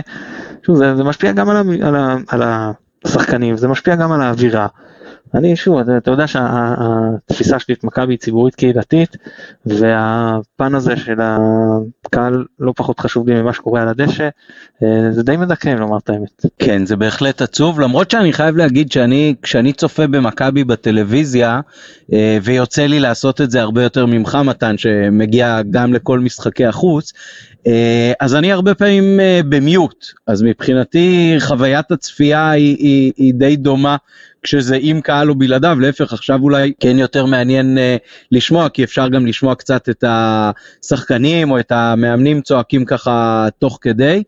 שוב, 0.66 0.76
זה, 0.76 0.96
זה 0.96 1.04
משפיע 1.04 1.32
גם 1.32 1.48
על, 1.48 1.56
ה, 1.56 1.60
על, 1.88 1.96
ה, 1.96 2.16
על 2.28 2.42
השחקנים, 3.04 3.56
זה 3.56 3.68
משפיע 3.68 3.94
גם 3.96 4.12
על 4.12 4.22
האווירה. 4.22 4.66
אני 5.34 5.56
שוב, 5.56 5.78
אתה, 5.78 5.96
אתה 5.96 6.10
יודע 6.10 6.26
שהתפיסה 6.26 7.58
שלי 7.58 7.74
את 7.74 7.84
מכבי 7.84 8.12
היא 8.12 8.18
ציבורית 8.18 8.54
קהילתית, 8.54 9.16
והפן 9.66 10.74
הזה 10.74 10.96
של 10.96 11.20
הקהל 11.20 12.44
לא 12.58 12.72
פחות 12.76 13.00
חשוב 13.00 13.28
לי 13.28 13.42
ממה 13.42 13.52
שקורה 13.52 13.82
על 13.82 13.88
הדשא, 13.88 14.28
אה, 14.82 15.12
זה 15.12 15.22
די 15.22 15.36
מדכא 15.36 15.68
לומר 15.68 15.98
את 15.98 16.10
האמת. 16.10 16.46
כן, 16.58 16.86
זה 16.86 16.96
בהחלט 16.96 17.42
עצוב, 17.42 17.80
למרות 17.80 18.10
שאני 18.10 18.32
חייב 18.32 18.56
להגיד 18.56 18.92
שאני, 18.92 19.34
כשאני 19.42 19.72
צופה 19.72 20.06
במכבי 20.06 20.64
בטלוויזיה, 20.64 21.60
אה, 22.12 22.38
ויוצא 22.42 22.86
לי 22.86 23.00
לעשות 23.00 23.40
את 23.40 23.50
זה 23.50 23.62
הרבה 23.62 23.82
יותר 23.82 24.06
ממך 24.06 24.38
מתן, 24.44 24.78
שמגיע 24.78 25.60
גם 25.70 25.92
לכל 25.92 26.20
משחקי 26.20 26.66
החוץ, 26.66 27.12
אז 28.20 28.34
אני 28.34 28.52
הרבה 28.52 28.74
פעמים 28.74 29.20
במיוט, 29.48 30.06
אז 30.26 30.42
מבחינתי 30.42 31.36
חוויית 31.38 31.90
הצפייה 31.90 32.50
היא, 32.50 32.76
היא, 32.78 33.12
היא 33.16 33.34
די 33.34 33.56
דומה 33.56 33.96
כשזה 34.42 34.78
עם 34.80 35.00
קהל 35.00 35.30
או 35.30 35.34
בלעדיו, 35.34 35.76
להפך 35.80 36.12
עכשיו 36.12 36.40
אולי 36.42 36.72
כן 36.80 36.98
יותר 36.98 37.26
מעניין 37.26 37.78
uh, 37.78 37.80
לשמוע, 38.32 38.68
כי 38.68 38.84
אפשר 38.84 39.08
גם 39.08 39.26
לשמוע 39.26 39.54
קצת 39.54 39.88
את 39.88 40.04
השחקנים 40.06 41.50
או 41.50 41.58
את 41.58 41.72
המאמנים 41.72 42.40
צועקים 42.40 42.84
ככה 42.84 43.48
תוך 43.58 43.78
כדי. 43.80 44.22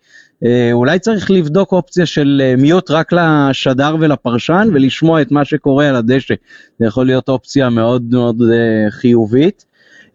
Uh, 0.45 0.47
אולי 0.73 0.99
צריך 0.99 1.31
לבדוק 1.31 1.73
אופציה 1.73 2.07
של 2.07 2.43
uh, 2.43 2.61
מיוט 2.61 2.91
רק 2.91 3.13
לשדר 3.13 3.97
ולפרשן 4.01 4.69
ולשמוע 4.75 5.23
את 5.23 5.31
מה 5.31 5.45
שקורה 5.45 5.89
על 5.89 5.97
הדשא. 5.97 6.35
זה 6.79 6.87
יכול 6.87 7.07
להיות 7.07 7.29
אופציה 7.29 7.71
מאוד 7.71 8.03
מאוד 8.11 8.41
uh, 8.41 8.91
חיובית. 8.91 9.65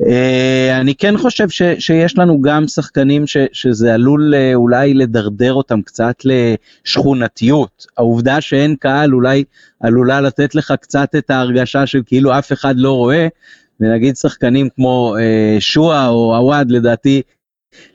Uh, 0.04 0.80
אני 0.82 0.96
כן 0.96 1.18
חושב 1.18 1.50
ש, 1.50 1.62
שיש 1.80 2.18
לנו 2.18 2.42
גם 2.42 2.68
שחקנים 2.68 3.28
ש, 3.28 3.38
שזה 3.52 3.94
עלול 3.94 4.34
uh, 4.34 4.56
אולי 4.56 4.94
לדרדר 4.94 5.54
אותם 5.54 5.82
קצת 5.82 6.16
לשכונתיות. 6.26 7.86
העובדה 7.98 8.42
שאין 8.42 8.76
קהל 8.76 9.14
אולי 9.14 9.44
עלולה 9.80 10.22
לתת 10.22 10.56
לך 10.56 10.74
קצת 10.82 11.16
את 11.18 11.30
ההרגשה 11.30 11.86
של 11.86 12.02
כאילו 12.06 12.40
אף 12.40 12.52
אחד 12.52 12.74
לא 12.78 12.92
רואה, 12.92 13.28
ונגיד 13.80 14.16
שחקנים 14.16 14.70
כמו 14.76 15.16
uh, 15.18 15.62
שואה 15.62 16.08
או 16.08 16.36
עווד 16.36 16.72
לדעתי 16.72 17.22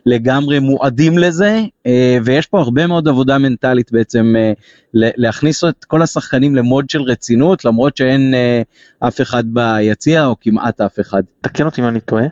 לגמרי 0.07 0.59
מועדים 0.59 1.19
לזה, 1.19 1.61
אה, 1.87 2.19
ויש 2.25 2.47
פה 2.47 2.61
הרבה 2.61 2.87
מאוד 2.87 3.09
עבודה 3.09 3.39
מנטלית 3.39 3.93
בעצם 3.93 4.35
אה, 4.39 4.53
להכניס 4.95 5.65
את 5.65 5.85
כל 5.85 6.03
השחקנים 6.03 6.57
למוד 6.57 6.91
של 6.91 7.03
רצינות, 7.03 7.65
למרות 7.65 7.97
שאין 7.97 8.35
אה, 8.35 8.63
אף 9.09 9.21
אחד 9.21 9.45
ביציע 9.47 10.27
או 10.27 10.37
כמעט 10.41 10.81
אף 10.81 11.01
אחד. 11.01 11.23
תקן 11.41 11.67
אותי 11.67 11.81
אם 11.81 11.87
אני 11.87 12.01
טועה. 12.01 12.25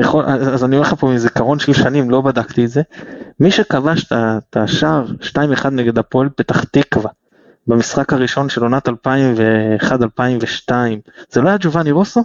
יכול, 0.00 0.24
אז 0.24 0.64
אני 0.64 0.76
אומר 0.76 0.88
לך 0.88 0.94
פה 0.94 1.06
מזיכרון 1.06 1.58
של 1.58 1.72
שנים, 1.72 2.10
לא 2.10 2.20
בדקתי 2.20 2.64
את 2.64 2.70
זה. 2.70 2.82
מי 3.40 3.50
שכבש 3.50 4.12
את 4.12 4.56
השער 4.56 5.06
2-1 5.64 5.68
נגד 5.70 5.98
הפועל 5.98 6.28
פתח 6.36 6.64
תקווה 6.64 7.10
במשחק 7.66 8.12
הראשון 8.12 8.48
של 8.48 8.62
עונת 8.62 8.88
2001-2002, 8.88 8.92
זה 11.30 11.40
לא 11.40 11.48
היה 11.48 11.56
ג'ובאני 11.60 11.90
רוסו? 11.90 12.24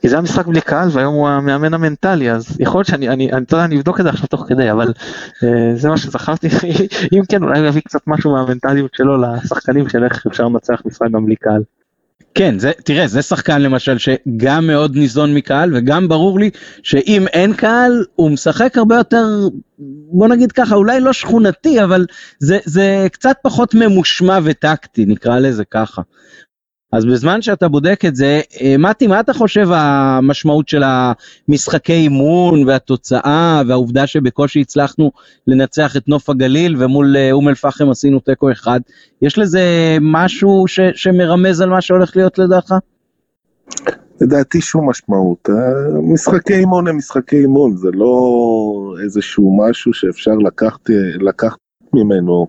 כי 0.00 0.08
זה 0.08 0.14
היה 0.14 0.22
משחק 0.22 0.46
בלי 0.46 0.60
קהל 0.60 0.88
והיום 0.92 1.14
הוא 1.14 1.28
המאמן 1.28 1.74
המנטלי 1.74 2.30
אז 2.30 2.56
יכול 2.60 2.78
להיות 2.78 2.86
שאני 2.86 3.08
אני 3.08 3.32
אני, 3.32 3.44
אני 3.52 3.76
אבדוק 3.76 4.00
את 4.00 4.04
זה 4.04 4.10
עכשיו 4.10 4.26
תוך 4.26 4.44
כדי 4.48 4.70
אבל 4.70 4.92
אה, 5.44 5.76
זה 5.76 5.88
מה 5.88 5.96
שזכרתי 5.96 6.48
אם 7.12 7.22
כן 7.28 7.42
אולי 7.42 7.58
הוא 7.58 7.68
יביא 7.68 7.82
קצת 7.84 8.00
משהו 8.06 8.32
מהמנטליות 8.32 8.94
שלו 8.94 9.22
לשחקנים 9.22 9.88
של 9.88 10.04
איך 10.04 10.26
אפשר 10.26 10.44
לנצח 10.44 10.82
משחק 10.84 11.10
גם 11.10 11.26
בלי 11.26 11.36
קהל. 11.36 11.62
כן, 12.34 12.58
זה, 12.58 12.72
תראה, 12.84 13.06
זה 13.06 13.22
שחקן 13.22 13.62
למשל 13.62 13.98
שגם 13.98 14.66
מאוד 14.66 14.96
ניזון 14.96 15.34
מקהל 15.34 15.76
וגם 15.76 16.08
ברור 16.08 16.40
לי 16.40 16.50
שאם 16.82 17.26
אין 17.32 17.54
קהל 17.54 18.04
הוא 18.14 18.30
משחק 18.30 18.78
הרבה 18.78 18.96
יותר, 18.96 19.26
בוא 20.12 20.28
נגיד 20.28 20.52
ככה, 20.52 20.74
אולי 20.74 21.00
לא 21.00 21.12
שכונתי, 21.12 21.84
אבל 21.84 22.06
זה, 22.38 22.58
זה 22.64 23.06
קצת 23.12 23.36
פחות 23.42 23.74
ממושמע 23.74 24.38
וטקטי, 24.44 25.04
נקרא 25.06 25.38
לזה 25.38 25.64
ככה. 25.64 26.02
אז 26.92 27.04
בזמן 27.04 27.42
שאתה 27.42 27.68
בודק 27.68 28.04
את 28.04 28.16
זה, 28.16 28.40
אה, 28.60 28.74
מתי, 28.78 29.06
מה 29.06 29.20
אתה 29.20 29.32
חושב 29.32 29.68
המשמעות 29.72 30.68
של 30.68 30.82
המשחקי 30.84 31.92
אימון 31.92 32.68
והתוצאה 32.68 33.62
והעובדה 33.66 34.06
שבקושי 34.06 34.60
הצלחנו 34.60 35.10
לנצח 35.46 35.96
את 35.96 36.08
נוף 36.08 36.30
הגליל 36.30 36.76
ומול 36.78 37.16
אה, 37.16 37.32
אום 37.32 37.48
אל 37.48 37.54
פחם 37.54 37.90
עשינו 37.90 38.20
תיקו 38.20 38.52
אחד, 38.52 38.80
יש 39.22 39.38
לזה 39.38 39.62
משהו 40.00 40.64
ש, 40.66 40.80
שמרמז 40.94 41.60
על 41.60 41.68
מה 41.68 41.80
שהולך 41.80 42.16
להיות 42.16 42.38
לדעתך? 42.38 42.74
לדעתי 44.20 44.60
שום 44.60 44.90
משמעות. 44.90 45.48
אה, 45.50 46.00
משחקי 46.02 46.54
אימון 46.54 46.88
הם 46.88 46.96
משחקי 46.96 47.36
אימון, 47.36 47.76
זה 47.76 47.88
לא 47.92 48.94
איזשהו 49.04 49.58
משהו 49.60 49.92
שאפשר 49.92 50.34
לקחת, 50.34 50.90
לקחת 51.20 51.58
ממנו, 51.92 52.46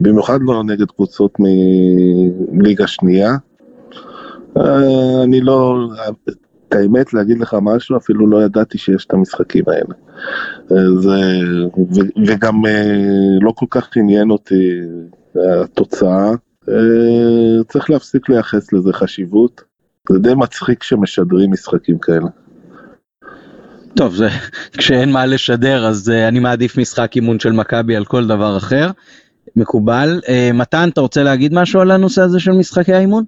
במיוחד 0.00 0.38
לא 0.42 0.64
נגד 0.64 0.90
קבוצות 0.90 1.34
מליגה 2.52 2.86
שנייה. 2.86 3.36
אה, 4.56 5.22
אני 5.24 5.40
לא, 5.40 5.88
את 6.68 6.74
האמת 6.74 7.14
להגיד 7.14 7.38
לך 7.38 7.56
משהו, 7.62 7.96
אפילו 7.96 8.26
לא 8.26 8.42
ידעתי 8.42 8.78
שיש 8.78 9.04
את 9.04 9.12
המשחקים 9.12 9.64
האלה. 9.66 9.94
אה, 10.72 11.00
זה, 11.00 11.20
ו, 11.76 12.00
וגם 12.26 12.66
אה, 12.66 12.92
לא 13.40 13.52
כל 13.56 13.66
כך 13.70 13.88
עניין 13.96 14.30
אותי 14.30 14.80
התוצאה. 15.34 16.30
צריך 17.68 17.90
להפסיק 17.90 18.28
לייחס 18.28 18.72
לזה 18.72 18.92
חשיבות. 18.92 19.62
זה 20.10 20.18
די 20.18 20.34
מצחיק 20.34 20.82
שמשדרים 20.82 21.52
משחקים 21.52 21.98
כאלה. 21.98 22.26
טוב, 23.96 24.14
זה, 24.14 24.28
כשאין 24.78 25.12
מה 25.12 25.26
לשדר 25.26 25.86
אז 25.86 26.10
אני 26.10 26.40
מעדיף 26.40 26.78
משחק 26.78 27.16
אימון 27.16 27.38
של 27.38 27.52
מכבי 27.52 27.96
על 27.96 28.04
כל 28.04 28.26
דבר 28.26 28.56
אחר. 28.56 28.90
מקובל. 29.56 30.20
מתן, 30.54 30.88
אתה 30.92 31.00
רוצה 31.00 31.22
להגיד 31.22 31.54
משהו 31.54 31.80
על 31.80 31.90
הנושא 31.90 32.22
הזה 32.22 32.40
של 32.40 32.52
משחקי 32.52 32.92
האימון? 32.92 33.24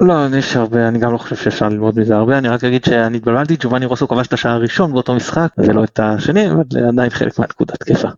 לא, 0.00 0.14
יש 0.38 0.56
הרבה, 0.56 0.88
אני 0.88 0.98
גם 0.98 1.12
לא 1.12 1.18
חושב 1.18 1.36
שאפשר 1.36 1.68
ללמוד 1.68 2.00
מזה 2.00 2.16
הרבה, 2.16 2.38
אני 2.38 2.48
רק 2.48 2.64
אגיד 2.64 2.84
שאני 2.84 3.16
התבלבלתי, 3.16 3.56
ג'ובאני 3.60 3.86
רוסו 3.86 4.08
כבש 4.08 4.26
את 4.26 4.32
השער 4.32 4.52
הראשון 4.52 4.92
באותו 4.92 5.14
משחק 5.14 5.48
ולא 5.58 5.84
את 5.84 6.00
השני, 6.02 6.50
אבל 6.50 6.62
עדיין 6.88 7.10
חלק 7.10 7.38
מהנקודה 7.38 7.74
תקפה. 7.76 8.08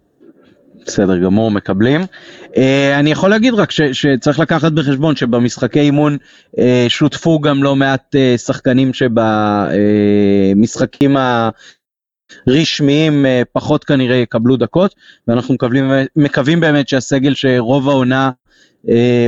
בסדר 0.87 1.19
גמור, 1.19 1.51
מקבלים. 1.51 2.01
Uh, 2.43 2.59
אני 2.99 3.11
יכול 3.11 3.31
להגיד 3.31 3.55
רק 3.55 3.71
שצריך 3.71 4.39
לקחת 4.39 4.73
בחשבון 4.73 5.17
שבמשחקי 5.17 5.81
אימון 5.81 6.17
uh, 6.57 6.61
שותפו 6.89 7.41
גם 7.41 7.63
לא 7.63 7.77
מעט 7.77 8.15
uh, 8.15 8.39
שחקנים 8.39 8.91
שבמשחקים 10.55 11.17
הרשמיים 12.47 13.25
uh, 13.25 13.29
פחות 13.53 13.85
כנראה 13.85 14.17
יקבלו 14.17 14.57
דקות, 14.57 14.95
ואנחנו 15.29 15.55
מקבלים, 15.55 15.91
מקווים 16.17 16.61
באמת 16.61 16.89
שהסגל 16.89 17.35
שרוב 17.35 17.89
העונה 17.89 18.31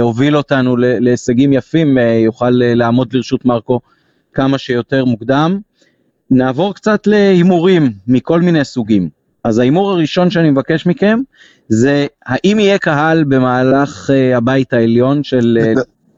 הוביל 0.00 0.36
אותנו 0.36 0.76
להישגים 0.76 1.52
יפים, 1.52 1.98
אה, 1.98 2.02
יוכל 2.24 2.62
אה, 2.62 2.74
לעמוד 2.74 3.12
לרשות 3.12 3.44
מרקו 3.44 3.80
כמה 4.32 4.58
שיותר 4.58 5.04
מוקדם. 5.04 5.58
נעבור 6.30 6.74
קצת 6.74 7.06
להימורים 7.06 7.92
מכל 8.06 8.40
מיני 8.40 8.64
סוגים. 8.64 9.08
אז 9.44 9.58
ההימור 9.58 9.90
הראשון 9.90 10.30
שאני 10.30 10.50
מבקש 10.50 10.86
מכם 10.86 11.20
זה 11.68 12.06
האם 12.26 12.58
יהיה 12.58 12.78
קהל 12.78 13.24
במהלך 13.24 14.10
הבית 14.36 14.72
העליון 14.72 15.22
של... 15.22 15.58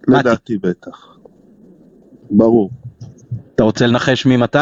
לדעתי 0.09 0.59
בטח. 0.59 1.17
ברור. 2.31 2.71
אתה 3.55 3.65
רוצה 3.65 3.87
לנחש 3.87 4.27
ממתי? 4.27 4.59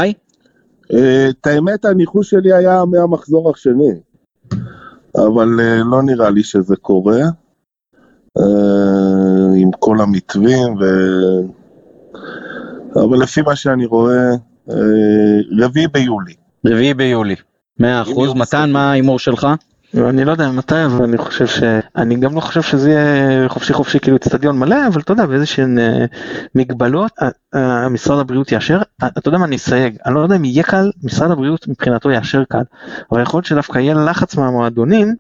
את 0.87 1.47
האמת 1.47 1.85
הניחוש 1.85 2.31
שלי 2.31 2.53
היה 2.53 2.85
מהמחזור 2.85 3.51
השני, 3.51 4.01
אבל 5.17 5.49
לא 5.85 6.03
נראה 6.03 6.31
לי 6.31 6.43
שזה 6.43 6.77
קורה. 6.77 7.21
אה, 8.39 9.57
עם 9.57 9.71
כל 9.79 10.01
המתווים, 10.01 10.75
ו... 10.81 10.85
אבל 12.95 13.23
לפי 13.23 13.43
מה 13.43 13.57
שאני 13.57 13.87
רואה, 13.87 14.31
אה, 14.71 14.77
רביעי 15.59 15.89
ביולי. 15.89 16.35
רביעי 16.67 16.95
ביולי, 16.95 17.35
מאה 17.81 18.03
אחוז. 18.03 18.35
מתן, 18.35 18.71
מה 18.73 18.91
ההימור 18.91 19.19
שלך? 19.19 19.47
אני 19.95 20.25
לא 20.25 20.33
יודע 20.33 20.51
מתי 20.51 20.85
אבל 20.85 21.05
אני 21.05 21.19
חושב 21.19 21.47
ש... 21.47 21.63
אני 21.97 22.17
גם 22.17 22.35
לא 22.35 22.41
חושב 22.41 22.63
שזה 22.63 22.91
יהיה 22.91 23.49
חופשי 23.49 23.73
חופשי 23.73 24.01
כאילו 24.01 24.17
אצטדיון 24.17 24.59
מלא 24.59 24.87
אבל 24.87 25.01
אתה 25.01 25.13
יודע 25.13 25.27
באיזה 25.27 25.47
שהן 25.47 25.79
אה, 25.79 26.05
מגבלות 26.55 27.13
משרד 27.91 28.19
הבריאות 28.19 28.53
יאשר 28.53 28.83
אתה 29.05 29.29
יודע 29.29 29.39
מה 29.39 29.45
אני 29.45 29.57
אסייג 29.57 29.97
אני 30.07 30.15
לא 30.15 30.21
יודע 30.21 30.37
אם 30.37 30.45
יהיה 30.45 30.63
קל 30.63 30.91
משרד 31.03 31.31
הבריאות 31.31 31.69
מבחינתו 31.69 32.11
יאשר 32.11 32.45
קל 32.45 32.63
אבל 33.13 33.23
יכול 33.23 33.39
להיות 33.39 33.47
שדווקא 33.47 33.79
יהיה 33.79 33.95
לחץ 33.95 34.37
מהמועדונים 34.37 35.15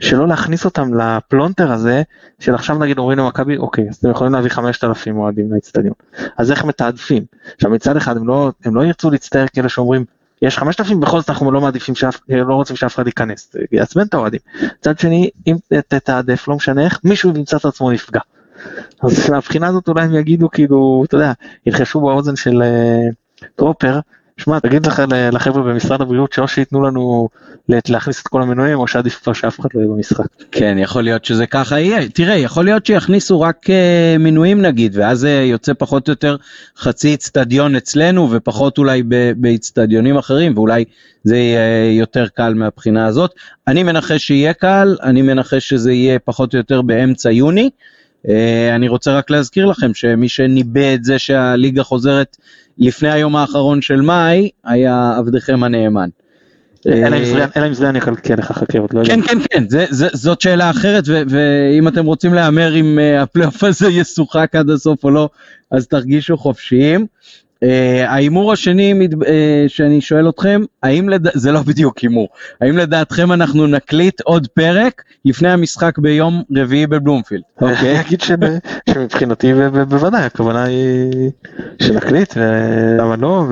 שלא 0.00 0.28
להכניס 0.28 0.64
אותם 0.64 0.94
לפלונטר 0.94 1.72
הזה 1.72 2.02
של 2.38 2.54
עכשיו 2.54 2.78
נגיד 2.78 2.98
אומרים 2.98 3.18
למכבי 3.18 3.56
אוקיי 3.56 3.88
אז 3.88 3.96
אתם 3.96 4.10
יכולים 4.10 4.32
להביא 4.32 4.50
5,000 4.50 5.16
אוהדים 5.16 5.52
לאצטדיון. 5.52 5.94
אז 6.36 6.50
איך 6.50 6.64
מתעדפים? 6.64 7.24
עכשיו 7.54 7.70
מצד 7.70 7.96
אחד 7.96 8.16
הם 8.16 8.28
לא 8.28 8.52
הם 8.64 8.76
לא 8.76 8.84
ירצו 8.84 9.10
להצטער 9.10 9.46
כאלה 9.46 9.68
שאומרים 9.68 10.04
יש 10.42 10.58
5,000 10.58 11.00
בכל 11.00 11.20
זאת 11.20 11.30
אנחנו 11.30 11.52
לא 11.52 11.60
מעדיפים 11.60 11.94
שאף 11.94 12.20
לא 12.28 12.54
רוצים 12.54 12.76
שאף 12.76 12.94
אחד 12.94 13.06
ייכנס 13.06 13.56
יעצבן 13.72 14.02
את 14.02 14.14
האוהדים. 14.14 14.40
מצד 14.78 14.98
שני 14.98 15.30
אם 15.46 15.56
תתעדף 15.88 16.48
לא 16.48 16.56
משנה 16.56 16.84
איך 16.84 17.00
מישהו 17.04 17.32
ימצא 17.36 17.56
את 17.56 17.64
עצמו 17.64 17.90
נפגע. 17.90 18.20
אז 19.02 19.30
מהבחינה 19.30 19.66
הזאת 19.66 19.88
אולי 19.88 20.02
הם 20.02 20.14
יגידו 20.14 20.50
כאילו 20.50 21.04
אתה 21.06 21.14
יודע 21.14 21.32
ילחשו 21.66 22.00
באוזן 22.00 22.36
של 22.36 22.62
uh, 22.62 23.46
טרופר 23.56 24.00
שמע, 24.36 24.58
תגיד 24.58 24.86
לך 24.86 25.02
לחבר'ה 25.32 25.62
במשרד 25.62 26.00
הבריאות 26.00 26.32
שאו 26.32 26.48
שייתנו 26.48 26.82
לנו 26.82 27.28
להכניס 27.68 28.22
את 28.22 28.28
כל 28.28 28.42
המנויים 28.42 28.78
או 28.78 28.86
שעדיף 28.86 29.20
כבר 29.22 29.32
שאף 29.32 29.60
אחד 29.60 29.68
לא 29.74 29.80
יהיה 29.80 29.90
במשחק. 29.90 30.24
כן, 30.52 30.76
יכול 30.80 31.02
להיות 31.02 31.24
שזה 31.24 31.46
ככה 31.46 31.80
יהיה. 31.80 32.08
תראה, 32.08 32.34
יכול 32.34 32.64
להיות 32.64 32.86
שיכניסו 32.86 33.40
רק 33.40 33.66
uh, 33.66 34.18
מנויים 34.18 34.62
נגיד, 34.62 34.96
ואז 34.96 35.18
זה 35.18 35.30
יוצא 35.30 35.72
פחות 35.78 36.08
או 36.08 36.12
יותר 36.12 36.36
חצי 36.78 37.14
אצטדיון 37.14 37.76
אצלנו 37.76 38.30
ופחות 38.30 38.78
אולי 38.78 39.02
באצטדיונים 39.36 40.16
אחרים, 40.16 40.52
ואולי 40.56 40.84
זה 41.24 41.36
יהיה 41.36 41.92
יותר 41.98 42.26
קל 42.28 42.54
מהבחינה 42.54 43.06
הזאת. 43.06 43.30
אני 43.68 43.82
מנחש 43.82 44.26
שיהיה 44.26 44.52
קל, 44.52 44.96
אני 45.02 45.22
מנחש 45.22 45.68
שזה 45.68 45.92
יהיה 45.92 46.18
פחות 46.18 46.52
או 46.52 46.58
יותר 46.58 46.82
באמצע 46.82 47.30
יוני. 47.30 47.70
Uh, 48.26 48.30
אני 48.74 48.88
רוצה 48.88 49.18
רק 49.18 49.30
להזכיר 49.30 49.66
לכם 49.66 49.94
שמי 49.94 50.28
שניבא 50.28 50.94
את 50.94 51.04
זה 51.04 51.18
שהליגה 51.18 51.82
חוזרת 51.82 52.36
לפני 52.78 53.10
היום 53.10 53.36
האחרון 53.36 53.82
של 53.82 54.00
מאי 54.00 54.50
היה 54.64 55.14
עבדכם 55.18 55.64
הנאמן. 55.64 56.08
אלא 56.86 57.66
אם 57.66 57.74
זה 57.74 57.88
אני 57.88 57.98
אקלקל 57.98 58.34
לך 58.34 58.52
חקירות. 58.52 58.90
כן 59.06 59.20
כן 59.22 59.38
כן 59.50 59.64
זאת 60.12 60.40
שאלה 60.40 60.70
אחרת 60.70 61.04
ואם 61.06 61.88
אתם 61.88 62.04
רוצים 62.04 62.34
להמר 62.34 62.76
אם 62.76 62.98
אה, 62.98 63.22
הפלייאוף 63.22 63.64
הזה 63.64 63.88
ישוחק 63.88 64.50
עד 64.54 64.70
הסוף 64.70 65.04
או 65.04 65.10
לא 65.10 65.28
אז 65.70 65.86
תרגישו 65.86 66.36
חופשיים. 66.36 67.06
אה, 67.64 68.10
ההימור 68.10 68.52
השני 68.52 69.08
אה, 69.26 69.64
שאני 69.68 70.00
שואל 70.00 70.28
אתכם, 70.28 70.62
האם 70.82 71.08
לד... 71.08 71.28
זה 71.34 71.52
לא 71.52 71.62
בדיוק 71.62 71.98
הימור, 71.98 72.28
האם 72.60 72.76
לדעתכם 72.76 73.32
אנחנו 73.32 73.66
נקליט 73.66 74.20
עוד 74.20 74.46
פרק 74.46 75.02
לפני 75.24 75.50
המשחק 75.50 75.98
ביום 75.98 76.42
רביעי 76.56 76.86
בבלומפילד? 76.86 77.42
אוקיי. 77.60 77.90
אני 77.90 78.00
אגיד 78.00 78.20
שמבחינתי 78.20 79.52
בוודאי 79.88 80.24
הכוונה 80.24 80.64
היא 80.64 81.30
שנקליט 81.82 82.34
ולמה 82.36 83.16
לא 83.16 83.44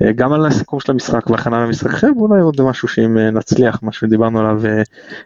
וגם 0.00 0.32
על 0.32 0.46
הסיכום 0.46 0.80
של 0.80 0.92
המשחק 0.92 1.30
והכנה 1.30 1.64
למשחק 1.64 1.94
אחר 1.94 2.08
ואולי 2.16 2.40
עוד 2.40 2.62
משהו 2.62 2.88
שאם 2.88 3.18
נצליח 3.18 3.78
מה 3.82 3.92
שדיברנו 3.92 4.40
עליו 4.40 4.62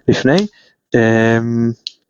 לפני. 0.08 0.46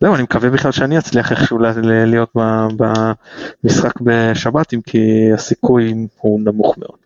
זהו, 0.03 0.15
אני 0.15 0.23
מקווה 0.23 0.51
בכלל 0.51 0.73
שאני 0.73 0.99
אצליח 0.99 1.33
איכשהו 1.33 1.59
להיות 1.85 2.33
במשחק 2.77 4.01
בשבת, 4.01 4.75
אם 4.75 4.81
כי 4.81 5.33
הסיכוי 5.35 6.07
הוא 6.21 6.41
נמוך 6.41 6.79
מאוד. 6.79 6.97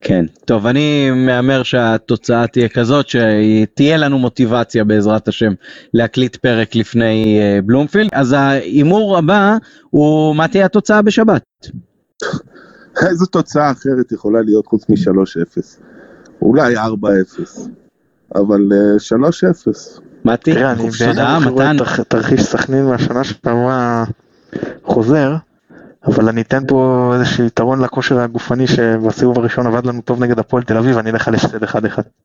כן, 0.00 0.24
טוב, 0.44 0.66
אני 0.66 1.10
מהמר 1.10 1.62
שהתוצאה 1.62 2.46
תהיה 2.46 2.68
כזאת 2.68 3.06
שתהיה 3.08 3.96
לנו 3.96 4.18
מוטיבציה 4.18 4.84
בעזרת 4.84 5.28
השם 5.28 5.52
להקליט 5.94 6.36
פרק 6.36 6.74
לפני 6.74 7.40
uh, 7.40 7.62
בלומפילד. 7.66 8.10
אז 8.12 8.32
ההימור 8.32 9.18
הבא 9.18 9.56
הוא 9.90 10.36
מה 10.36 10.48
תהיה 10.48 10.66
התוצאה 10.66 11.02
בשבת. 11.02 11.42
איזו 13.08 13.26
תוצאה 13.26 13.70
אחרת 13.70 14.12
יכולה 14.12 14.42
להיות 14.42 14.66
חוץ 14.66 14.88
מ-3-0? 14.88 15.62
אולי 16.42 16.76
4-0, 16.76 16.80
אבל 18.34 18.68
uh, 18.70 19.14
אה, 19.14 19.30
3-0. 19.98 20.09
מתי, 20.24 20.54
תראה, 20.54 20.72
אני 20.72 20.90
בעיניי 20.90 21.48
רואה 21.48 21.72
תרחיש 22.08 22.42
סכנין 22.42 22.84
מהשנה 22.84 23.24
שעברה 23.24 24.04
חוזר, 24.84 25.34
אבל 26.06 26.28
אני 26.28 26.40
אתן 26.40 26.62
פה 26.68 27.10
איזשהו 27.14 27.44
יתרון 27.44 27.80
לכושר 27.80 28.20
הגופני 28.20 28.66
שבסיבוב 28.66 29.38
הראשון 29.38 29.66
עבד 29.66 29.86
לנו 29.86 30.00
טוב 30.00 30.22
נגד 30.22 30.38
הפועל 30.38 30.62
תל 30.62 30.76
אביב, 30.76 30.98
אני 30.98 31.10
אלך 31.10 31.28
על 31.28 31.34
הפסד 31.34 31.64
1-1. 31.64 31.76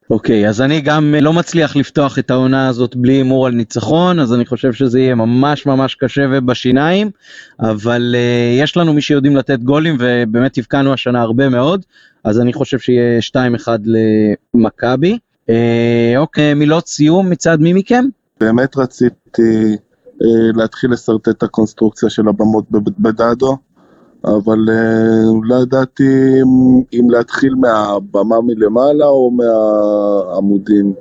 אוקיי, 0.09 0.49
אז 0.49 0.61
אני 0.61 0.81
גם 0.81 1.15
לא 1.21 1.33
מצליח 1.33 1.75
לפתוח 1.75 2.19
את 2.19 2.31
העונה 2.31 2.67
הזאת 2.67 2.95
בלי 2.95 3.13
הימור 3.13 3.47
על 3.47 3.53
ניצחון, 3.53 4.19
אז 4.19 4.33
אני 4.33 4.45
חושב 4.45 4.73
שזה 4.73 4.99
יהיה 4.99 5.15
ממש 5.15 5.65
ממש 5.65 5.95
קשה 5.95 6.25
ובשיניים, 6.31 7.09
אבל 7.59 8.15
uh, 8.15 8.63
יש 8.63 8.77
לנו 8.77 8.93
מי 8.93 9.01
שיודעים 9.01 9.35
לתת 9.35 9.59
גולים, 9.59 9.97
ובאמת 9.99 10.57
הבקענו 10.57 10.93
השנה 10.93 11.21
הרבה 11.21 11.49
מאוד, 11.49 11.85
אז 12.23 12.39
אני 12.39 12.53
חושב 12.53 12.79
שיהיה 12.79 13.19
2-1 13.65 13.67
למכבי. 14.53 15.17
Uh, 15.49 16.17
אוקיי, 16.17 16.53
מילות 16.53 16.87
סיום 16.87 17.29
מצד 17.29 17.61
מי 17.61 17.73
מכם? 17.73 18.05
באמת 18.39 18.77
רציתי 18.77 19.77
אה, 20.21 20.51
להתחיל 20.55 20.91
לשרטט 20.91 21.29
את 21.29 21.43
הקונסטרוקציה 21.43 22.09
של 22.09 22.27
הבמות 22.27 22.65
בדאדו, 22.99 23.57
אבל 24.25 24.69
אה, 24.69 25.23
לא 25.43 25.55
ידעתי 25.55 26.41
אם 26.93 27.09
להתחיל 27.09 27.55
מהבמה 27.55 28.35
מלמעלה 28.41 29.05
או 29.05 29.31
מהעמודים, 29.31 30.93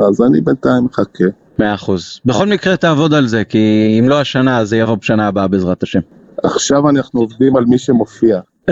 אז 0.00 0.22
אני 0.22 0.40
בינתיים 0.40 0.84
מחכה. 0.84 1.24
מאה 1.58 1.74
אחוז. 1.74 2.20
בכל 2.24 2.46
מקרה 2.46 2.76
תעבוד 2.76 3.14
על 3.14 3.26
זה, 3.26 3.44
כי 3.44 3.96
אם 4.00 4.08
לא 4.08 4.20
השנה, 4.20 4.58
אז 4.58 4.68
זה 4.68 4.76
יבוא 4.76 4.94
בשנה 4.94 5.28
הבאה 5.28 5.48
בעזרת 5.48 5.82
השם. 5.82 6.00
עכשיו 6.42 6.88
אנחנו 6.88 7.20
עובדים 7.20 7.56
על 7.56 7.64
מי 7.64 7.78
שמופיע. 7.78 8.40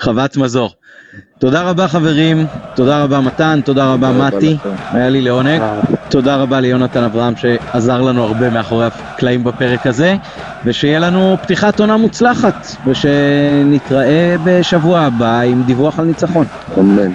חוות 0.00 0.36
מזור. 0.36 0.70
תודה 1.38 1.62
רבה 1.62 1.88
חברים, 1.88 2.46
תודה 2.74 3.04
רבה 3.04 3.20
מתן, 3.20 3.60
תודה 3.64 3.92
רבה 3.92 4.12
מתי, 4.12 4.58
היה 4.92 5.08
לי 5.08 5.22
לעונג. 5.22 5.62
תודה 6.08 6.36
רבה 6.36 6.60
ליונתן 6.60 7.02
אברהם 7.02 7.34
שעזר 7.36 8.00
לנו 8.00 8.24
הרבה 8.24 8.50
מאחורי 8.50 8.86
הקלעים 8.86 9.44
בפרק 9.44 9.86
הזה, 9.86 10.16
ושיהיה 10.64 10.98
לנו 10.98 11.38
פתיחת 11.42 11.80
עונה 11.80 11.96
מוצלחת, 11.96 12.66
ושנתראה 12.86 14.36
בשבוע 14.42 15.00
הבא 15.00 15.40
עם 15.40 15.62
דיווח 15.62 15.98
על 15.98 16.04
ניצחון. 16.04 16.46
אמן. 16.78 17.12